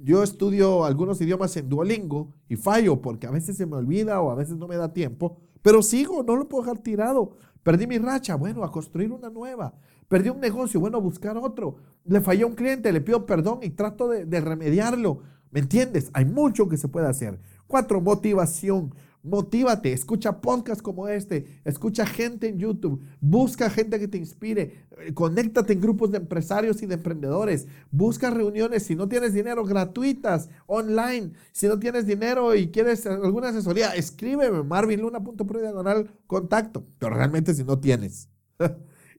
yo 0.03 0.23
estudio 0.23 0.85
algunos 0.85 1.21
idiomas 1.21 1.57
en 1.57 1.69
Duolingo 1.69 2.35
y 2.49 2.57
fallo 2.57 3.01
porque 3.01 3.27
a 3.27 3.31
veces 3.31 3.57
se 3.57 3.67
me 3.67 3.77
olvida 3.77 4.21
o 4.21 4.31
a 4.31 4.35
veces 4.35 4.57
no 4.57 4.67
me 4.67 4.77
da 4.77 4.93
tiempo, 4.93 5.39
pero 5.63 5.83
sigo, 5.83 6.23
no 6.23 6.35
lo 6.35 6.49
puedo 6.49 6.65
dejar 6.65 6.83
tirado. 6.83 7.37
Perdí 7.65 7.89
mi 7.89 7.99
racha, 7.99 8.37
bueno, 8.37 8.63
a 8.63 8.71
construir 8.71 9.11
una 9.11 9.31
nueva. 9.31 9.75
Perdí 10.07 10.29
un 10.29 10.39
negocio, 10.39 10.79
bueno, 10.79 10.99
a 10.99 11.01
buscar 11.01 11.37
otro. 11.37 11.77
Le 12.05 12.21
fallé 12.21 12.45
a 12.45 12.47
un 12.47 12.55
cliente, 12.55 12.93
le 12.93 13.01
pido 13.01 13.27
perdón 13.27 13.61
y 13.63 13.71
trato 13.71 14.07
de, 14.07 14.27
de 14.27 14.41
remediarlo. 14.41 15.21
¿Me 15.51 15.61
entiendes? 15.61 16.11
Hay 16.13 16.27
mucho 16.27 16.69
que 16.69 16.77
se 16.77 16.89
puede 16.89 17.09
hacer. 17.09 17.41
Cuatro, 17.67 18.01
motivación. 18.01 18.95
Motívate, 19.25 19.95
escucha 19.95 20.43
podcasts 20.43 20.83
como 20.83 21.09
este, 21.09 21.47
escucha 21.65 22.05
gente 22.05 22.47
en 22.47 22.59
YouTube, 22.59 23.03
busca 23.23 23.71
gente 23.71 23.99
que 23.99 24.07
te 24.07 24.19
inspire, 24.19 24.87
eh, 24.99 25.15
conéctate 25.15 25.73
en 25.73 25.81
grupos 25.81 26.11
de 26.11 26.19
empresarios 26.19 26.83
y 26.83 26.87
de 26.87 26.97
emprendedores, 26.97 27.67
busca 27.91 28.29
reuniones, 28.29 28.83
si 28.83 28.95
no 28.95 29.09
tienes 29.09 29.33
dinero, 29.33 29.65
gratuitas, 29.65 30.51
online, 30.67 31.33
si 31.53 31.69
no 31.69 31.79
tienes 31.79 32.07
dinero 32.07 32.55
y 32.55 32.69
quieres 32.71 33.07
alguna 33.07 33.49
asesoría, 33.49 33.95
escríbeme, 33.97 34.63
marvinluna.pro 34.63 35.59
diagonal 35.59 36.11
contacto, 36.27 36.85
pero 36.99 37.15
realmente 37.15 37.55
si 37.55 37.65
no 37.65 37.79
tienes. 37.81 38.29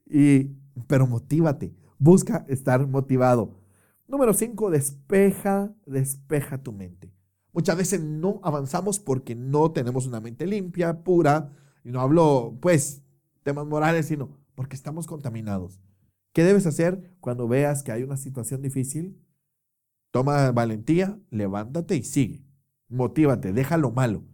y, 0.06 0.52
pero 0.86 1.08
motívate, 1.08 1.74
busca 1.98 2.46
estar 2.48 2.86
motivado. 2.86 3.58
Número 4.06 4.32
5, 4.34 4.70
despeja, 4.70 5.74
despeja 5.84 6.58
tu 6.58 6.70
mente. 6.70 7.15
Muchas 7.56 7.78
veces 7.78 8.02
no 8.02 8.38
avanzamos 8.42 9.00
porque 9.00 9.34
no 9.34 9.72
tenemos 9.72 10.06
una 10.06 10.20
mente 10.20 10.46
limpia, 10.46 11.02
pura, 11.02 11.54
y 11.82 11.90
no 11.90 12.02
hablo, 12.02 12.58
pues, 12.60 13.02
temas 13.44 13.66
morales, 13.66 14.04
sino 14.04 14.36
porque 14.54 14.76
estamos 14.76 15.06
contaminados. 15.06 15.80
¿Qué 16.34 16.44
debes 16.44 16.66
hacer 16.66 17.16
cuando 17.18 17.48
veas 17.48 17.82
que 17.82 17.92
hay 17.92 18.02
una 18.02 18.18
situación 18.18 18.60
difícil? 18.60 19.18
Toma 20.10 20.52
valentía, 20.52 21.18
levántate 21.30 21.96
y 21.96 22.02
sigue. 22.02 22.44
Motívate, 22.90 23.54
deja 23.54 23.78
lo 23.78 23.90
malo 23.90 24.24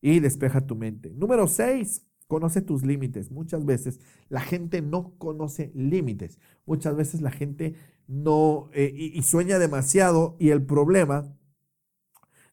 y 0.00 0.20
despeja 0.20 0.66
tu 0.66 0.76
mente. 0.76 1.12
Número 1.12 1.48
6, 1.48 2.06
conoce 2.26 2.62
tus 2.62 2.86
límites. 2.86 3.30
Muchas 3.30 3.66
veces 3.66 4.00
la 4.30 4.40
gente 4.40 4.80
no 4.80 5.12
conoce 5.18 5.72
límites. 5.74 6.38
Muchas 6.64 6.96
veces 6.96 7.20
la 7.20 7.32
gente 7.32 7.74
no, 8.06 8.70
eh, 8.72 8.94
y, 8.96 9.22
sueña 9.24 9.58
demasiado 9.58 10.36
y 10.38 10.48
el 10.48 10.62
problema 10.62 11.36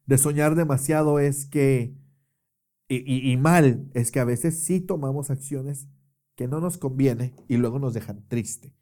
de 0.06 0.18
soñar 0.18 0.56
demasiado 0.56 1.20
es 1.20 1.46
que, 1.46 1.96
y, 2.90 3.36
mal, 3.38 3.90
es 3.94 4.12
que 4.12 4.20
a 4.20 4.26
veces 4.26 4.60
sí 4.64 4.80
tomamos 4.80 5.32
acciones 5.32 5.88
que 6.36 6.48
no 6.48 6.60
nos 6.60 6.78
conviene 6.78 7.34
y 7.48 7.58
luego 7.58 7.80
nos 7.80 7.94
dejan 7.94 8.28
triste. 8.28 8.76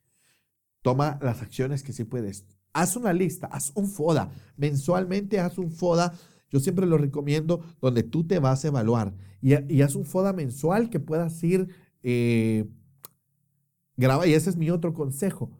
Toma 0.82 1.20
las 1.22 1.42
acciones 1.42 1.84
que 1.84 1.94
sí 1.94 2.04
puedes. 2.04 2.46
Haz 2.74 2.96
una 2.96 3.14
lista, 3.14 3.48
haz 3.48 3.72
un 3.76 3.88
FODA. 3.88 4.32
Mensualmente 4.58 5.40
haz 5.40 5.58
un 5.58 5.72
FODA. 5.72 6.14
Yo 6.50 6.60
siempre 6.60 6.86
lo 6.86 6.98
recomiendo 6.98 7.64
donde 7.80 8.04
tú 8.04 8.26
te 8.26 8.40
vas 8.40 8.66
a 8.66 8.70
evaluar. 8.70 9.14
Y, 9.42 9.82
haz 9.82 9.96
un 9.96 10.06
FODA 10.06 10.34
mensual 10.34 10.90
que 10.90 11.00
puedas 11.00 11.42
ir, 11.44 11.68
eh, 12.04 12.68
graba. 13.96 14.28
Y 14.28 14.34
ese 14.34 14.50
es 14.50 14.58
mi 14.58 14.72
otro 14.72 14.94
consejo 14.94 15.52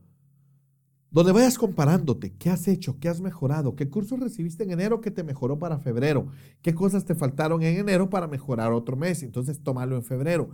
donde 1.12 1.34
vayas 1.34 1.58
comparándote, 1.58 2.34
qué 2.38 2.50
has 2.50 2.67
hecho, 2.69 2.97
qué 3.00 3.10
has 3.10 3.19
mejorado, 3.19 3.76
qué 3.76 3.89
cursos 3.89 4.19
recibiste 4.19 4.63
en 4.63 4.71
enero 4.71 5.02
que 5.02 5.12
te 5.12 5.24
mejoró 5.24 5.60
para 5.60 5.78
febrero, 5.78 6.28
qué 6.62 6.74
cosas 6.74 7.04
te 7.04 7.15
faltaron 7.15 7.62
en 7.63 7.78
enero 7.78 8.10
para 8.10 8.28
mejorar 8.28 8.71
otro 8.71 8.95
mes, 8.95 9.21
entonces 9.21 9.62
tómalo 9.62 9.97
en 9.97 10.04
febrero. 10.04 10.50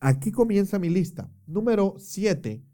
Aquí 0.00 0.32
comienza 0.32 0.78
mi 0.78 0.88
lista. 0.88 1.30
Número 1.46 1.96
7, 1.98 2.64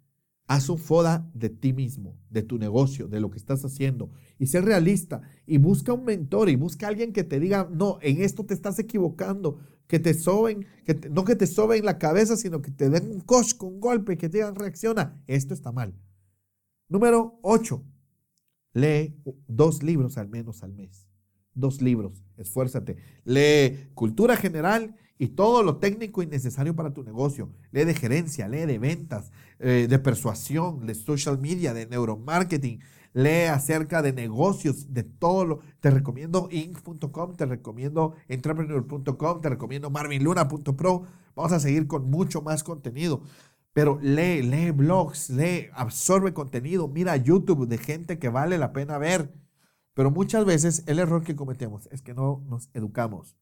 haz 0.46 0.68
un 0.68 0.78
FODA 0.78 1.28
de 1.34 1.50
ti 1.50 1.72
mismo, 1.72 2.16
de 2.30 2.42
tu 2.42 2.58
negocio, 2.58 3.08
de 3.08 3.18
lo 3.18 3.30
que 3.30 3.38
estás 3.38 3.64
haciendo 3.64 4.10
y 4.38 4.46
sé 4.46 4.60
realista 4.60 5.22
y 5.46 5.58
busca 5.58 5.92
un 5.92 6.04
mentor 6.04 6.48
y 6.48 6.54
busca 6.54 6.86
alguien 6.86 7.12
que 7.12 7.24
te 7.24 7.40
diga, 7.40 7.68
no, 7.72 7.98
en 8.02 8.22
esto 8.22 8.44
te 8.46 8.54
estás 8.54 8.78
equivocando, 8.78 9.58
que 9.88 9.98
te 9.98 10.14
soben, 10.14 10.64
que 10.84 10.94
no 11.10 11.24
que 11.24 11.34
te 11.34 11.48
soben 11.48 11.84
la 11.84 11.98
cabeza, 11.98 12.36
sino 12.36 12.62
que 12.62 12.70
te 12.70 12.88
den 12.88 13.10
un 13.10 13.20
coach, 13.20 13.54
un 13.60 13.80
golpe, 13.80 14.16
que 14.16 14.28
te 14.28 14.38
digan, 14.38 14.54
reacciona, 14.54 15.20
esto 15.26 15.54
está 15.54 15.72
mal. 15.72 15.94
Número 16.88 17.38
8. 17.42 17.82
Lee 18.74 19.16
dos 19.48 19.82
libros 19.82 20.18
al 20.18 20.28
menos 20.28 20.62
al 20.62 20.72
mes. 20.72 21.08
Dos 21.54 21.80
libros, 21.80 22.22
esfuérzate. 22.36 22.96
Lee 23.24 23.88
cultura 23.94 24.36
general 24.36 24.94
y 25.18 25.28
todo 25.28 25.62
lo 25.62 25.78
técnico 25.78 26.22
y 26.22 26.26
necesario 26.26 26.76
para 26.76 26.92
tu 26.92 27.02
negocio. 27.02 27.50
Lee 27.72 27.84
de 27.84 27.94
gerencia, 27.94 28.48
lee 28.48 28.66
de 28.66 28.78
ventas, 28.78 29.32
eh, 29.58 29.86
de 29.88 29.98
persuasión, 29.98 30.86
de 30.86 30.94
social 30.94 31.38
media, 31.38 31.72
de 31.72 31.86
neuromarketing. 31.86 32.80
Lee 33.14 33.46
acerca 33.46 34.02
de 34.02 34.12
negocios, 34.12 34.92
de 34.92 35.02
todo 35.02 35.46
lo. 35.46 35.60
Te 35.80 35.90
recomiendo 35.90 36.48
inc.com, 36.52 37.34
te 37.34 37.46
recomiendo 37.46 38.14
entrepreneur.com, 38.28 39.40
te 39.40 39.48
recomiendo 39.48 39.88
marvinluna.pro. 39.88 41.06
Vamos 41.34 41.52
a 41.52 41.60
seguir 41.60 41.86
con 41.86 42.10
mucho 42.10 42.42
más 42.42 42.62
contenido. 42.62 43.22
Pero 43.76 43.98
lee, 44.00 44.40
lee 44.40 44.70
blogs, 44.70 45.28
lee, 45.28 45.68
absorbe 45.74 46.32
contenido, 46.32 46.88
mira 46.88 47.14
YouTube 47.18 47.68
de 47.68 47.76
gente 47.76 48.18
que 48.18 48.30
vale 48.30 48.56
la 48.56 48.72
pena 48.72 48.96
ver. 48.96 49.34
Pero 49.92 50.10
muchas 50.10 50.46
veces 50.46 50.82
el 50.86 50.98
error 50.98 51.22
que 51.22 51.36
cometemos 51.36 51.86
es 51.92 52.00
que 52.00 52.14
no 52.14 52.42
nos 52.48 52.70
educamos. 52.72 53.36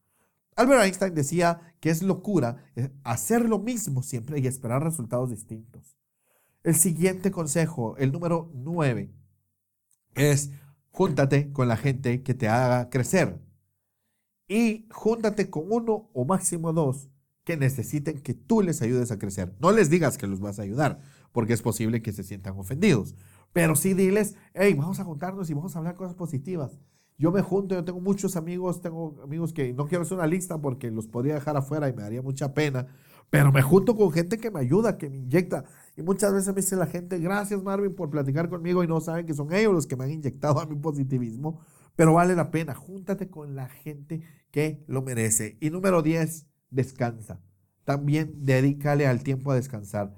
Albert 0.57 0.83
Einstein 0.83 1.15
decía 1.15 1.73
que 1.79 1.89
es 1.89 2.03
locura 2.03 2.65
eh, 2.75 2.91
hacer 3.05 3.47
lo 3.47 3.59
mismo 3.59 4.03
siempre 4.03 4.41
y 4.41 4.47
esperar 4.47 4.83
resultados 4.83 5.29
distintos. 5.29 5.95
El 6.63 6.75
siguiente 6.75 7.31
consejo, 7.31 7.95
el 7.95 8.11
número 8.11 8.51
nueve, 8.53 9.13
es 10.15 10.51
júntate 10.91 11.53
con 11.53 11.69
la 11.69 11.77
gente 11.77 12.23
que 12.23 12.33
te 12.33 12.49
haga 12.49 12.89
crecer. 12.89 13.39
y 14.49 14.85
júntate 14.91 15.49
con 15.49 15.71
uno 15.71 16.09
o 16.13 16.25
máximo 16.25 16.73
dos 16.73 17.07
que 17.45 17.55
necesiten 17.55 18.19
que 18.19 18.33
tú 18.33 18.61
les 18.61 18.81
ayudes 18.81 19.11
a 19.11 19.19
crecer. 19.19 19.55
No 19.59 19.71
les 19.71 19.89
digas 19.89 20.17
que 20.17 20.27
los 20.27 20.41
vas 20.41 20.59
a 20.59 20.63
ayudar, 20.63 20.99
porque 21.31 21.53
es 21.53 21.61
posible 21.61 22.01
que 22.01 22.11
se 22.11 22.23
sientan 22.23 22.57
ofendidos. 22.57 23.15
Pero 23.53 23.75
sí 23.75 23.93
diles, 23.93 24.35
hey, 24.53 24.73
vamos 24.73 24.99
a 24.99 25.05
juntarnos 25.05 25.49
y 25.49 25.53
vamos 25.53 25.75
a 25.75 25.79
hablar 25.79 25.95
cosas 25.95 26.15
positivas. 26.15 26.77
Yo 27.17 27.31
me 27.31 27.41
junto, 27.41 27.75
yo 27.75 27.85
tengo 27.85 28.01
muchos 28.01 28.35
amigos, 28.35 28.81
tengo 28.81 29.21
amigos 29.23 29.53
que 29.53 29.71
no 29.73 29.87
quiero 29.87 30.01
hacer 30.01 30.17
una 30.17 30.27
lista 30.27 30.57
porque 30.57 30.91
los 30.91 31.07
podría 31.07 31.35
dejar 31.35 31.55
afuera 31.55 31.87
y 31.87 31.93
me 31.93 32.01
daría 32.01 32.21
mucha 32.21 32.53
pena, 32.53 32.87
pero 33.29 33.53
me 33.53 33.61
junto 33.61 33.95
con 33.95 34.11
gente 34.11 34.37
que 34.37 34.51
me 34.51 34.59
ayuda, 34.59 34.97
que 34.97 35.09
me 35.09 35.19
inyecta. 35.19 35.63
Y 35.95 36.01
muchas 36.01 36.33
veces 36.33 36.49
me 36.49 36.61
dice 36.61 36.75
la 36.75 36.87
gente, 36.87 37.19
gracias 37.19 37.63
Marvin 37.63 37.95
por 37.95 38.09
platicar 38.09 38.49
conmigo 38.49 38.83
y 38.83 38.87
no 38.87 38.99
saben 38.99 39.25
que 39.25 39.33
son 39.33 39.53
ellos 39.53 39.73
los 39.73 39.87
que 39.87 39.95
me 39.95 40.03
han 40.03 40.11
inyectado 40.11 40.59
a 40.59 40.65
mi 40.65 40.75
positivismo, 40.75 41.61
pero 41.95 42.13
vale 42.13 42.35
la 42.35 42.51
pena, 42.51 42.73
júntate 42.73 43.29
con 43.29 43.55
la 43.55 43.69
gente 43.69 44.21
que 44.51 44.83
lo 44.87 45.01
merece. 45.01 45.57
Y 45.61 45.69
número 45.69 46.01
10, 46.01 46.47
descansa. 46.69 47.41
También 47.83 48.33
dedícale 48.45 49.07
al 49.07 49.23
tiempo 49.23 49.51
a 49.51 49.55
descansar. 49.55 50.15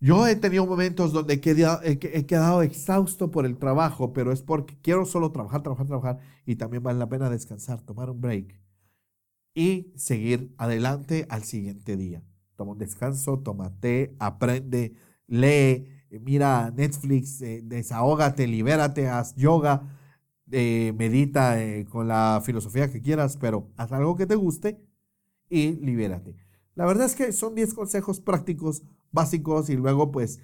Yo 0.00 0.26
he 0.26 0.36
tenido 0.36 0.66
momentos 0.66 1.12
donde 1.12 1.34
he 1.34 2.26
quedado, 2.26 2.60
exhausto 2.62 3.30
por 3.30 3.46
el 3.46 3.56
trabajo, 3.56 4.12
pero 4.12 4.32
es 4.32 4.42
porque 4.42 4.76
quiero 4.82 5.06
solo 5.06 5.32
trabajar, 5.32 5.62
trabajar, 5.62 5.86
trabajar 5.86 6.18
y 6.44 6.56
también 6.56 6.82
vale 6.82 6.98
la 6.98 7.08
pena 7.08 7.30
descansar, 7.30 7.80
tomar 7.80 8.10
un 8.10 8.20
break 8.20 8.60
y 9.54 9.92
seguir 9.96 10.54
adelante 10.58 11.26
al 11.30 11.44
siguiente 11.44 11.96
día. 11.96 12.22
Toma 12.56 12.72
un 12.72 12.78
descanso, 12.78 13.38
toma 13.38 13.80
té, 13.80 14.14
aprende, 14.18 14.94
lee, 15.26 15.88
mira 16.20 16.70
Netflix, 16.70 17.40
eh, 17.40 17.62
desahógate, 17.64 18.46
libérate, 18.46 19.08
haz 19.08 19.34
yoga, 19.36 19.88
eh, 20.50 20.92
medita 20.98 21.62
eh, 21.62 21.86
con 21.86 22.08
la 22.08 22.42
filosofía 22.44 22.92
que 22.92 23.00
quieras, 23.00 23.38
pero 23.38 23.72
haz 23.76 23.90
algo 23.92 24.16
que 24.16 24.26
te 24.26 24.34
guste 24.34 24.78
y 25.48 25.72
libérate. 25.72 26.36
La 26.74 26.86
verdad 26.86 27.06
es 27.06 27.14
que 27.14 27.32
son 27.32 27.54
10 27.54 27.74
consejos 27.74 28.20
prácticos, 28.20 28.82
básicos 29.12 29.70
y 29.70 29.76
luego 29.76 30.10
pues 30.10 30.40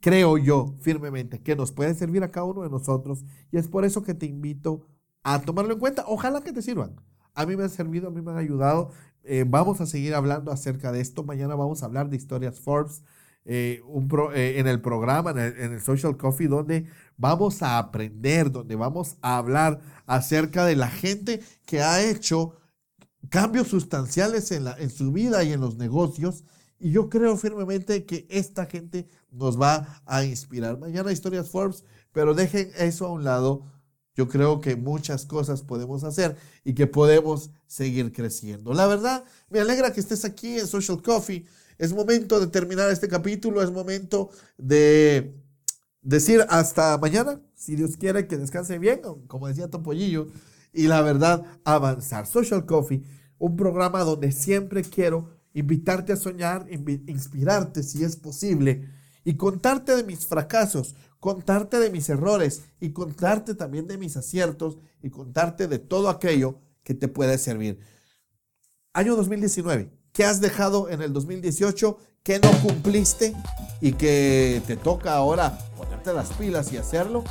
creo 0.00 0.38
yo 0.38 0.74
firmemente 0.80 1.42
que 1.42 1.54
nos 1.54 1.72
puede 1.72 1.94
servir 1.94 2.22
a 2.22 2.30
cada 2.30 2.46
uno 2.46 2.62
de 2.62 2.70
nosotros 2.70 3.24
y 3.52 3.58
es 3.58 3.68
por 3.68 3.84
eso 3.84 4.02
que 4.02 4.14
te 4.14 4.24
invito 4.24 4.86
a 5.22 5.40
tomarlo 5.40 5.74
en 5.74 5.78
cuenta. 5.78 6.04
Ojalá 6.06 6.40
que 6.40 6.52
te 6.52 6.62
sirvan. 6.62 6.96
A 7.34 7.46
mí 7.46 7.56
me 7.56 7.64
han 7.64 7.70
servido, 7.70 8.08
a 8.08 8.10
mí 8.10 8.22
me 8.22 8.30
han 8.32 8.38
ayudado. 8.38 8.90
Eh, 9.22 9.44
vamos 9.46 9.80
a 9.80 9.86
seguir 9.86 10.14
hablando 10.14 10.50
acerca 10.50 10.92
de 10.92 11.00
esto. 11.00 11.22
Mañana 11.24 11.54
vamos 11.54 11.82
a 11.82 11.86
hablar 11.86 12.08
de 12.08 12.16
historias 12.16 12.58
Forbes 12.60 13.02
eh, 13.44 13.82
eh, 14.34 14.54
en 14.58 14.66
el 14.66 14.80
programa, 14.80 15.30
en 15.30 15.72
el, 15.72 15.80
Social 15.80 16.16
Coffee, 16.16 16.48
donde 16.48 16.86
vamos 17.16 17.62
a 17.62 17.78
aprender, 17.78 18.50
donde 18.50 18.76
vamos 18.76 19.16
a 19.22 19.36
hablar 19.36 19.80
acerca 20.06 20.64
de 20.64 20.76
la 20.76 20.88
gente 20.88 21.40
que 21.66 21.82
ha 21.82 22.02
hecho 22.02 22.56
cambios 23.28 23.68
sustanciales 23.68 24.50
en, 24.50 24.90
su 24.90 25.12
vida 25.12 25.44
y 25.44 25.52
en 25.52 25.60
los 25.60 25.76
negocios. 25.76 26.44
Y 26.78 26.92
yo 26.92 27.10
creo 27.10 27.36
firmemente 27.36 28.06
que 28.06 28.26
esta 28.30 28.66
gente 28.66 29.06
nos 29.30 29.60
va 29.60 30.02
a 30.06 30.24
inspirar. 30.24 30.78
Mañana 30.78 31.12
historias 31.12 31.50
Forbes, 31.50 31.84
pero 32.12 32.34
dejen 32.34 32.70
eso 32.76 33.06
a 33.06 33.12
un 33.12 33.24
lado 33.24 33.64
yo 34.20 34.28
creo 34.28 34.60
que 34.60 34.76
muchas 34.76 35.24
cosas 35.24 35.62
podemos 35.62 36.04
hacer 36.04 36.36
y 36.62 36.74
que 36.74 36.86
podemos 36.86 37.50
seguir 37.66 38.12
creciendo. 38.12 38.74
La 38.74 38.86
verdad, 38.86 39.24
me 39.48 39.60
alegra 39.60 39.92
que 39.92 40.00
estés 40.00 40.26
aquí 40.26 40.58
en 40.58 40.66
Social 40.66 41.00
Coffee. 41.00 41.46
Es 41.78 41.94
momento 41.94 42.38
de 42.38 42.48
terminar 42.48 42.90
este 42.90 43.08
capítulo, 43.08 43.62
es 43.62 43.70
momento 43.70 44.30
de 44.58 45.34
decir 46.02 46.44
hasta 46.50 46.98
mañana, 46.98 47.40
si 47.54 47.76
Dios 47.76 47.96
quiere 47.96 48.26
que 48.26 48.36
descanse 48.36 48.78
bien, 48.78 49.00
como 49.26 49.48
decía 49.48 49.70
Topollillo, 49.70 50.26
y 50.72 50.86
la 50.86 51.02
verdad, 51.02 51.44
avanzar. 51.64 52.26
Social 52.26 52.66
Coffee, 52.66 53.02
un 53.38 53.56
programa 53.56 54.00
donde 54.00 54.32
siempre 54.32 54.82
quiero 54.82 55.40
invitarte 55.52 56.12
a 56.12 56.16
soñar, 56.16 56.66
inspirarte 56.70 57.82
si 57.82 58.04
es 58.04 58.16
posible 58.16 58.88
y 59.24 59.34
contarte 59.36 59.96
de 59.96 60.04
mis 60.04 60.26
fracasos, 60.26 60.94
contarte 61.18 61.78
de 61.78 61.90
mis 61.90 62.08
errores 62.08 62.62
y 62.80 62.90
contarte 62.90 63.54
también 63.54 63.86
de 63.86 63.98
mis 63.98 64.16
aciertos 64.16 64.78
y 65.02 65.10
contarte 65.10 65.68
de 65.68 65.78
todo 65.78 66.08
aquello 66.08 66.60
que 66.82 66.94
te 66.94 67.08
puede 67.08 67.36
servir. 67.38 67.80
Año 68.92 69.16
2019, 69.16 69.90
¿qué 70.12 70.24
has 70.24 70.40
dejado 70.40 70.88
en 70.88 71.02
el 71.02 71.12
2018? 71.12 71.98
¿Qué 72.22 72.38
no 72.38 72.50
cumpliste 72.62 73.34
y 73.80 73.92
que 73.92 74.62
te 74.66 74.76
toca 74.76 75.14
ahora 75.14 75.58
ponerte 75.76 76.12
las 76.12 76.32
pilas 76.32 76.72
y 76.72 76.76
hacerlo? 76.76 77.24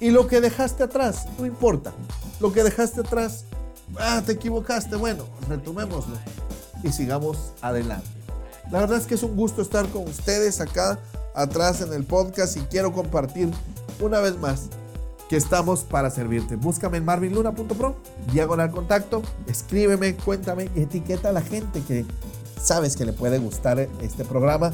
Y 0.00 0.10
lo 0.10 0.26
que 0.26 0.40
dejaste 0.40 0.84
atrás, 0.84 1.26
no 1.38 1.46
importa. 1.46 1.92
Lo 2.40 2.52
que 2.52 2.62
dejaste 2.62 3.00
atrás, 3.00 3.44
ah, 3.98 4.22
te 4.24 4.32
equivocaste, 4.32 4.96
bueno, 4.96 5.24
retomémoslo 5.48 6.16
y 6.82 6.92
sigamos 6.92 7.52
adelante. 7.60 8.08
La 8.70 8.80
verdad 8.80 8.98
es 8.98 9.06
que 9.06 9.14
es 9.14 9.22
un 9.22 9.34
gusto 9.34 9.62
estar 9.62 9.88
con 9.88 10.04
ustedes 10.04 10.60
acá 10.60 10.98
atrás 11.34 11.80
en 11.80 11.92
el 11.92 12.04
podcast 12.04 12.56
y 12.56 12.60
quiero 12.60 12.92
compartir 12.92 13.50
una 14.00 14.20
vez 14.20 14.38
más 14.38 14.68
que 15.28 15.36
estamos 15.36 15.80
para 15.80 16.10
servirte. 16.10 16.56
Búscame 16.56 16.98
en 16.98 17.04
marvinluna.pro, 17.04 17.96
diagonal 18.32 18.70
contacto, 18.70 19.22
escríbeme, 19.46 20.16
cuéntame 20.16 20.70
y 20.74 20.82
etiqueta 20.82 21.30
a 21.30 21.32
la 21.32 21.42
gente 21.42 21.82
que 21.82 22.04
sabes 22.60 22.96
que 22.96 23.04
le 23.04 23.12
puede 23.12 23.38
gustar 23.38 23.78
este 24.00 24.24
programa. 24.24 24.72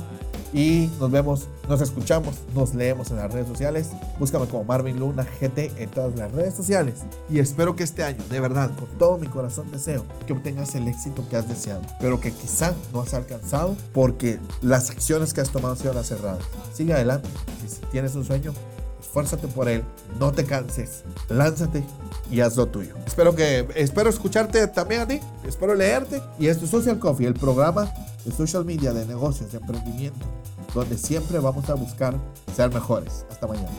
Y 0.55 0.89
nos 1.01 1.11
vemos, 1.11 1.49
nos 1.69 1.81
escuchamos, 1.81 2.37
nos 2.55 2.75
leemos 2.75 3.11
en 3.11 3.17
las 3.17 3.33
redes 3.33 3.49
sociales. 3.49 3.89
Búscame 4.21 4.47
como 4.47 4.63
Marvin 4.63 5.01
Luna 5.01 5.27
GT 5.41 5.73
en 5.79 5.91
todas 5.91 6.15
las 6.17 6.31
redes 6.31 6.55
sociales. 6.55 7.01
Y 7.29 7.41
espero 7.41 7.75
que 7.75 7.83
este 7.83 8.05
año, 8.05 8.23
de 8.31 8.39
verdad, 8.39 8.71
con 8.79 8.87
todo 8.97 9.19
mi 9.19 9.27
corazón 9.27 9.73
deseo 9.73 10.05
que 10.29 10.33
obtengas 10.33 10.77
el 10.77 10.87
éxito 10.87 11.29
que 11.29 11.37
has 11.37 11.49
deseado. 11.49 11.83
Pero 12.01 12.21
que 12.21 12.31
quizá 12.31 12.73
no 12.93 13.01
has 13.01 13.15
alcanzado 13.15 13.77
porque 13.93 14.39
las 14.63 14.91
acciones 14.91 15.35
que 15.35 15.41
has 15.41 15.51
tomado 15.51 15.75
han 15.75 15.81
sido 15.81 15.93
las 15.93 16.07
cerradas. 16.07 16.45
Sigue 16.73 16.95
adelante. 16.95 17.29
Si 17.67 17.81
tienes 17.91 18.15
un 18.15 18.25
sueño, 18.25 18.53
esfuérzate 19.01 19.49
por 19.49 19.69
él. 19.69 19.83
No 20.21 20.31
te 20.31 20.45
canses. 20.45 21.03
Lánzate 21.29 21.83
y 22.31 22.39
haz 22.39 22.57
lo 22.57 22.67
tuyo. 22.67 22.95
Espero 23.09 23.35
que 23.35 23.67
espero 23.75 24.09
escucharte 24.09 24.69
también 24.69 25.01
a 25.01 25.09
ti. 25.09 25.21
Espero 25.45 25.75
leerte. 25.75 26.23
Y 26.39 26.47
esto 26.47 26.67
es 26.67 26.71
Social 26.71 27.01
Coffee, 27.01 27.27
el 27.27 27.35
programa 27.35 27.93
de 28.25 28.33
social 28.33 28.65
media, 28.65 28.93
de 28.93 29.07
negocios, 29.07 29.53
de 29.53 29.59
emprendimiento, 29.59 30.27
donde 30.75 30.97
siempre 30.99 31.39
vamos 31.39 31.69
a 31.69 31.75
buscar 31.75 32.15
ser 32.55 32.73
mejores. 32.73 33.27
Hasta 33.31 33.47
mañana. 33.47 33.71